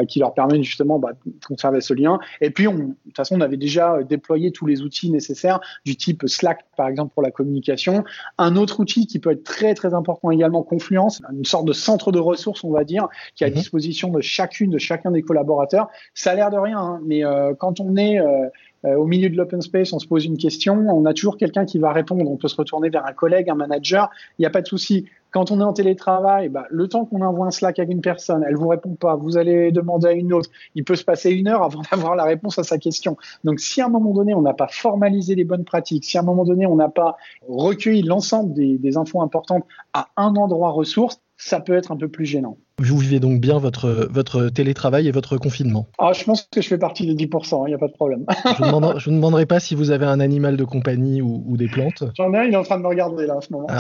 qui 0.10 0.20
leur 0.20 0.34
permettent 0.34 0.64
justement 0.64 1.00
bah, 1.00 1.12
de 1.26 1.46
conserver 1.46 1.80
ce 1.80 1.94
lien. 1.94 2.20
Et 2.42 2.50
puis, 2.50 2.68
on, 2.68 2.74
de 2.76 2.96
toute 3.06 3.16
façon, 3.16 3.36
on 3.36 3.42
avait 3.42 3.58
déjà 3.58 4.04
déployé 4.04 4.52
tous 4.52 4.66
les 4.66 4.82
outils 4.82 5.10
nécessaires 5.10 5.60
du 5.86 5.96
type 5.96 6.24
Slack, 6.28 6.66
par 6.76 6.88
exemple, 6.88 7.14
pour 7.14 7.24
la 7.24 7.32
communication. 7.32 8.04
Un 8.38 8.58
autre 8.58 8.82
outil 8.82 9.08
qui 9.08 9.20
peut 9.20 9.32
être 9.32 9.44
très, 9.44 9.74
très 9.76 9.94
important 9.94 10.32
également, 10.32 10.64
Confluence, 10.64 11.22
une 11.32 11.46
sorte 11.46 11.66
de 11.66 11.74
centre 11.74 12.12
de 12.12 12.20
ressources, 12.20 12.64
on 12.64 12.72
va 12.72 12.84
dire, 12.84 13.08
qui 13.36 13.44
est 13.44 13.48
à 13.48 13.50
mhm. 13.50 13.56
disposition 13.56 14.10
de 14.10 14.22
chacune, 14.22 14.72
de 14.72 14.78
chacun 14.78 15.12
des 15.12 15.22
collaborateurs. 15.22 15.88
Ça 16.14 16.32
a 16.32 16.36
l'air 16.36 16.50
de 16.50 16.58
rien, 16.58 16.80
hein, 16.80 17.00
mais 17.06 17.24
euh, 17.24 17.54
quand 17.54 17.80
on 17.80 17.96
est 17.96 18.20
euh, 18.20 18.28
euh, 18.28 18.50
au 18.84 19.06
milieu 19.06 19.30
de 19.30 19.36
l'open 19.36 19.62
space, 19.62 19.92
on 19.94 20.00
se 20.00 20.08
pose 20.08 20.26
une 20.26 20.38
question, 20.38 20.76
on 20.76 21.06
a 21.06 21.14
toujours 21.14 21.38
quelqu'un 21.38 21.66
qui 21.66 21.80
va 21.80 21.92
répondre. 21.92 22.30
On 22.30 22.38
peut 22.38 22.48
se 22.48 22.56
retourner 22.56 22.90
vers 22.90 23.06
un 23.06 23.14
collègue, 23.14 23.50
un 23.50 23.56
manager, 23.56 24.10
il 24.38 24.44
n'y 24.44 24.46
a 24.46 24.50
pas 24.50 24.62
de 24.62 24.68
souci. 24.68 25.06
Quand 25.32 25.52
on 25.52 25.60
est 25.60 25.64
en 25.64 25.74
télétravail, 25.74 26.50
bah, 26.50 26.66
le 26.70 26.88
temps 26.88 27.06
qu'on 27.06 27.22
envoie 27.22 27.48
un 27.48 27.52
Slack 27.52 27.80
à 27.80 27.84
une 27.84 28.02
personne, 28.02 28.46
elle 28.48 28.56
vous 28.56 28.70
répond 28.70 28.96
pas, 28.96 29.16
vous 29.16 29.38
allez 29.38 29.72
demander 29.72 30.08
à 30.08 30.12
une 30.14 30.32
autre, 30.32 30.50
il 30.74 30.84
peut 30.84 30.96
se 30.96 31.04
passer 31.04 31.32
une 31.32 31.48
heure 31.48 31.64
avant 31.64 31.82
d'avoir 31.92 32.16
la 32.16 32.24
réponse 32.24 32.58
à 32.60 32.64
sa 32.64 32.78
question. 32.78 33.18
Donc, 33.44 33.60
si 33.60 33.82
à 33.82 33.88
un 33.88 33.90
moment 33.90 34.14
donné, 34.14 34.34
on 34.34 34.42
n'a 34.42 34.54
pas 34.54 34.68
formalisé 34.68 35.36
les 35.36 35.44
bonnes 35.44 35.66
pratiques, 35.66 36.06
si 36.06 36.18
à 36.18 36.22
un 36.22 36.24
moment 36.24 36.46
donné, 36.46 36.66
on 36.66 36.76
n'a 36.76 36.90
pas 36.90 37.18
recueilli 37.48 38.04
l'ensemble 38.04 38.54
des 38.54 38.98
infos 38.98 39.22
importantes 39.22 39.66
à 39.94 40.08
un 40.16 40.36
endroit 40.36 40.72
ressource, 40.72 41.22
ça 41.36 41.60
peut 41.60 41.74
être 41.74 41.92
un 41.92 41.98
peu 41.98 42.08
plus 42.08 42.26
gênant. 42.26 42.58
Vous 42.80 43.00
vivez 43.00 43.20
donc 43.20 43.42
bien 43.42 43.58
votre, 43.58 44.08
votre 44.12 44.50
télétravail 44.50 45.08
et 45.08 45.12
votre 45.12 45.38
confinement 45.38 45.88
ah, 45.98 46.12
Je 46.14 46.24
pense 46.24 46.48
que 46.52 46.62
je 46.62 46.68
fais 46.68 46.78
partie 46.78 47.08
des 47.08 47.26
10%, 47.26 47.64
il 47.66 47.70
n'y 47.70 47.74
a 47.74 47.80
pas 47.80 47.88
de 47.88 47.94
problème. 47.94 48.24
je 48.46 49.10
ne 49.10 49.16
demanderai, 49.16 49.48
pas 49.48 49.60
si 49.60 49.74
vous 49.74 49.90
avez 49.90 50.06
un 50.06 50.20
animal 50.20 50.58
de 50.58 50.64
compagnie 50.64 51.24
ou, 51.24 51.58
des 51.58 51.68
plantes. 51.68 52.04
J'en 52.16 52.32
ai 52.36 52.38
un, 52.38 52.44
il 52.44 52.54
est 52.54 52.56
en 52.56 52.62
train 52.62 52.78
de 52.78 52.84
me 52.84 52.88
regarder 52.88 53.26
là 53.26 53.38
en 53.38 53.42
ce 53.42 53.52
moment. 53.52 53.66
Ah, 53.68 53.80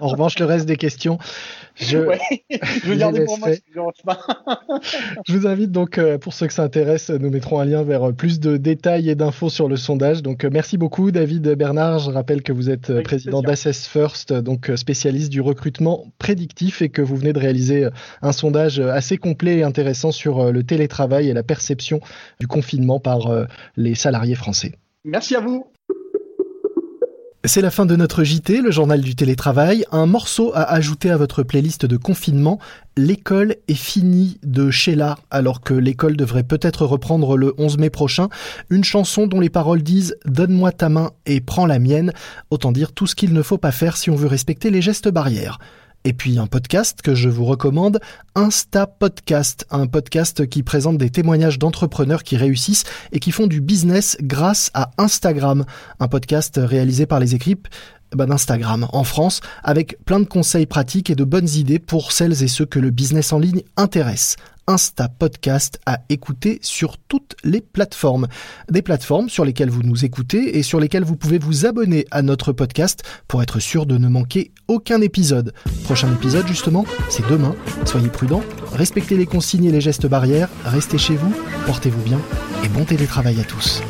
en 0.00 0.08
revanche, 0.08 0.40
le 0.40 0.44
reste 0.44 0.66
des 0.66 0.74
questions, 0.74 1.18
je, 1.76 1.98
je 2.50 2.90
vais 2.90 2.96
garder 2.96 3.24
pour 3.24 3.38
moi. 3.38 3.50
je 5.28 5.36
vous 5.36 5.46
invite 5.46 5.70
donc, 5.70 5.98
euh, 5.98 6.18
pour 6.18 6.32
ceux 6.32 6.48
que 6.48 6.52
ça 6.52 6.64
intéresse, 6.64 7.10
nous 7.10 7.30
mettrons 7.30 7.60
un 7.60 7.64
lien 7.64 7.84
vers 7.84 8.12
plus 8.12 8.40
de 8.40 8.56
détails 8.56 9.08
et 9.08 9.14
d'infos 9.14 9.50
sur 9.50 9.68
le 9.68 9.76
sondage. 9.76 10.22
Donc 10.22 10.44
euh, 10.44 10.50
merci 10.52 10.78
beaucoup 10.78 11.12
David 11.12 11.54
Bernard. 11.54 12.00
Je 12.00 12.10
rappelle 12.10 12.42
que 12.42 12.52
vous 12.52 12.70
êtes 12.70 12.90
euh, 12.90 13.02
président 13.02 13.40
d'Assess 13.40 13.86
First, 13.86 14.32
donc 14.32 14.72
spécialiste 14.74 15.30
du 15.30 15.40
recrutement 15.40 16.06
prédictif 16.18 16.82
et 16.82 16.88
que 16.88 17.02
vous 17.02 17.14
venez 17.14 17.32
de 17.32 17.38
réaliser 17.38 17.88
un 18.22 18.32
sondage 18.32 18.80
assez 18.80 19.18
complet 19.18 19.58
et 19.58 19.62
intéressant 19.62 20.12
sur 20.12 20.40
euh, 20.40 20.52
le 20.52 20.62
télétravail 20.62 21.28
et 21.28 21.32
la 21.32 21.42
perception 21.42 22.00
du 22.38 22.46
confinement 22.46 23.00
par 23.00 23.26
euh, 23.26 23.44
les 23.76 23.94
salariés 23.94 24.34
français. 24.34 24.72
Merci 25.04 25.34
à 25.34 25.40
vous. 25.40 25.66
C'est 27.44 27.62
la 27.62 27.70
fin 27.70 27.86
de 27.86 27.96
notre 27.96 28.22
JT, 28.22 28.60
le 28.60 28.70
journal 28.70 29.00
du 29.00 29.14
télétravail. 29.14 29.86
Un 29.92 30.04
morceau 30.04 30.52
à 30.54 30.60
ajouter 30.60 31.10
à 31.10 31.16
votre 31.16 31.42
playlist 31.42 31.86
de 31.86 31.96
confinement. 31.96 32.58
L'école 32.98 33.56
est 33.66 33.74
finie 33.74 34.38
de 34.42 34.70
Sheila, 34.70 35.16
alors 35.30 35.62
que 35.62 35.72
l'école 35.72 36.18
devrait 36.18 36.42
peut-être 36.42 36.84
reprendre 36.84 37.38
le 37.38 37.54
11 37.56 37.78
mai 37.78 37.88
prochain. 37.88 38.28
Une 38.68 38.84
chanson 38.84 39.26
dont 39.26 39.40
les 39.40 39.48
paroles 39.48 39.82
disent 39.82 40.18
Donne-moi 40.26 40.70
ta 40.72 40.90
main 40.90 41.12
et 41.24 41.40
prends 41.40 41.64
la 41.64 41.78
mienne. 41.78 42.12
Autant 42.50 42.72
dire 42.72 42.92
tout 42.92 43.06
ce 43.06 43.14
qu'il 43.14 43.32
ne 43.32 43.42
faut 43.42 43.56
pas 43.56 43.72
faire 43.72 43.96
si 43.96 44.10
on 44.10 44.16
veut 44.16 44.28
respecter 44.28 44.68
les 44.68 44.82
gestes 44.82 45.08
barrières. 45.08 45.58
Et 46.04 46.14
puis 46.14 46.38
un 46.38 46.46
podcast 46.46 47.02
que 47.02 47.14
je 47.14 47.28
vous 47.28 47.44
recommande, 47.44 48.00
Insta 48.34 48.86
Podcast, 48.86 49.66
un 49.70 49.86
podcast 49.86 50.46
qui 50.46 50.62
présente 50.62 50.96
des 50.96 51.10
témoignages 51.10 51.58
d'entrepreneurs 51.58 52.22
qui 52.22 52.38
réussissent 52.38 52.84
et 53.12 53.20
qui 53.20 53.32
font 53.32 53.46
du 53.46 53.60
business 53.60 54.16
grâce 54.22 54.70
à 54.72 54.92
Instagram, 54.96 55.66
un 55.98 56.08
podcast 56.08 56.58
réalisé 56.62 57.04
par 57.04 57.20
les 57.20 57.34
équipes 57.34 57.68
bah, 58.12 58.24
d'Instagram 58.24 58.88
en 58.94 59.04
France 59.04 59.42
avec 59.62 60.02
plein 60.06 60.20
de 60.20 60.24
conseils 60.24 60.66
pratiques 60.66 61.10
et 61.10 61.14
de 61.14 61.24
bonnes 61.24 61.50
idées 61.50 61.78
pour 61.78 62.12
celles 62.12 62.42
et 62.42 62.48
ceux 62.48 62.66
que 62.66 62.78
le 62.78 62.90
business 62.90 63.34
en 63.34 63.38
ligne 63.38 63.62
intéresse. 63.76 64.36
Insta 64.70 65.08
Podcast 65.08 65.80
à 65.84 65.98
écouter 66.10 66.60
sur 66.62 66.96
toutes 66.96 67.34
les 67.42 67.60
plateformes. 67.60 68.28
Des 68.70 68.82
plateformes 68.82 69.28
sur 69.28 69.44
lesquelles 69.44 69.68
vous 69.68 69.82
nous 69.82 70.04
écoutez 70.04 70.58
et 70.58 70.62
sur 70.62 70.78
lesquelles 70.78 71.02
vous 71.02 71.16
pouvez 71.16 71.38
vous 71.38 71.66
abonner 71.66 72.06
à 72.12 72.22
notre 72.22 72.52
podcast 72.52 73.02
pour 73.26 73.42
être 73.42 73.58
sûr 73.58 73.84
de 73.84 73.98
ne 73.98 74.06
manquer 74.06 74.52
aucun 74.68 75.00
épisode. 75.00 75.52
Prochain 75.82 76.12
épisode 76.12 76.46
justement, 76.46 76.84
c'est 77.08 77.26
demain. 77.28 77.56
Soyez 77.84 78.10
prudents, 78.10 78.44
respectez 78.72 79.16
les 79.16 79.26
consignes 79.26 79.64
et 79.64 79.72
les 79.72 79.80
gestes 79.80 80.06
barrières, 80.06 80.48
restez 80.64 80.98
chez 80.98 81.16
vous, 81.16 81.34
portez-vous 81.66 82.02
bien 82.02 82.20
et 82.62 82.68
bon 82.68 82.84
télétravail 82.84 83.40
à 83.40 83.44
tous. 83.44 83.82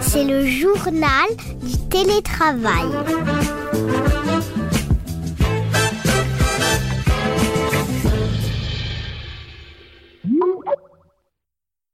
C'est 0.00 0.24
le 0.24 0.44
journal 0.44 1.28
du 1.62 1.78
télétravail. 1.88 2.88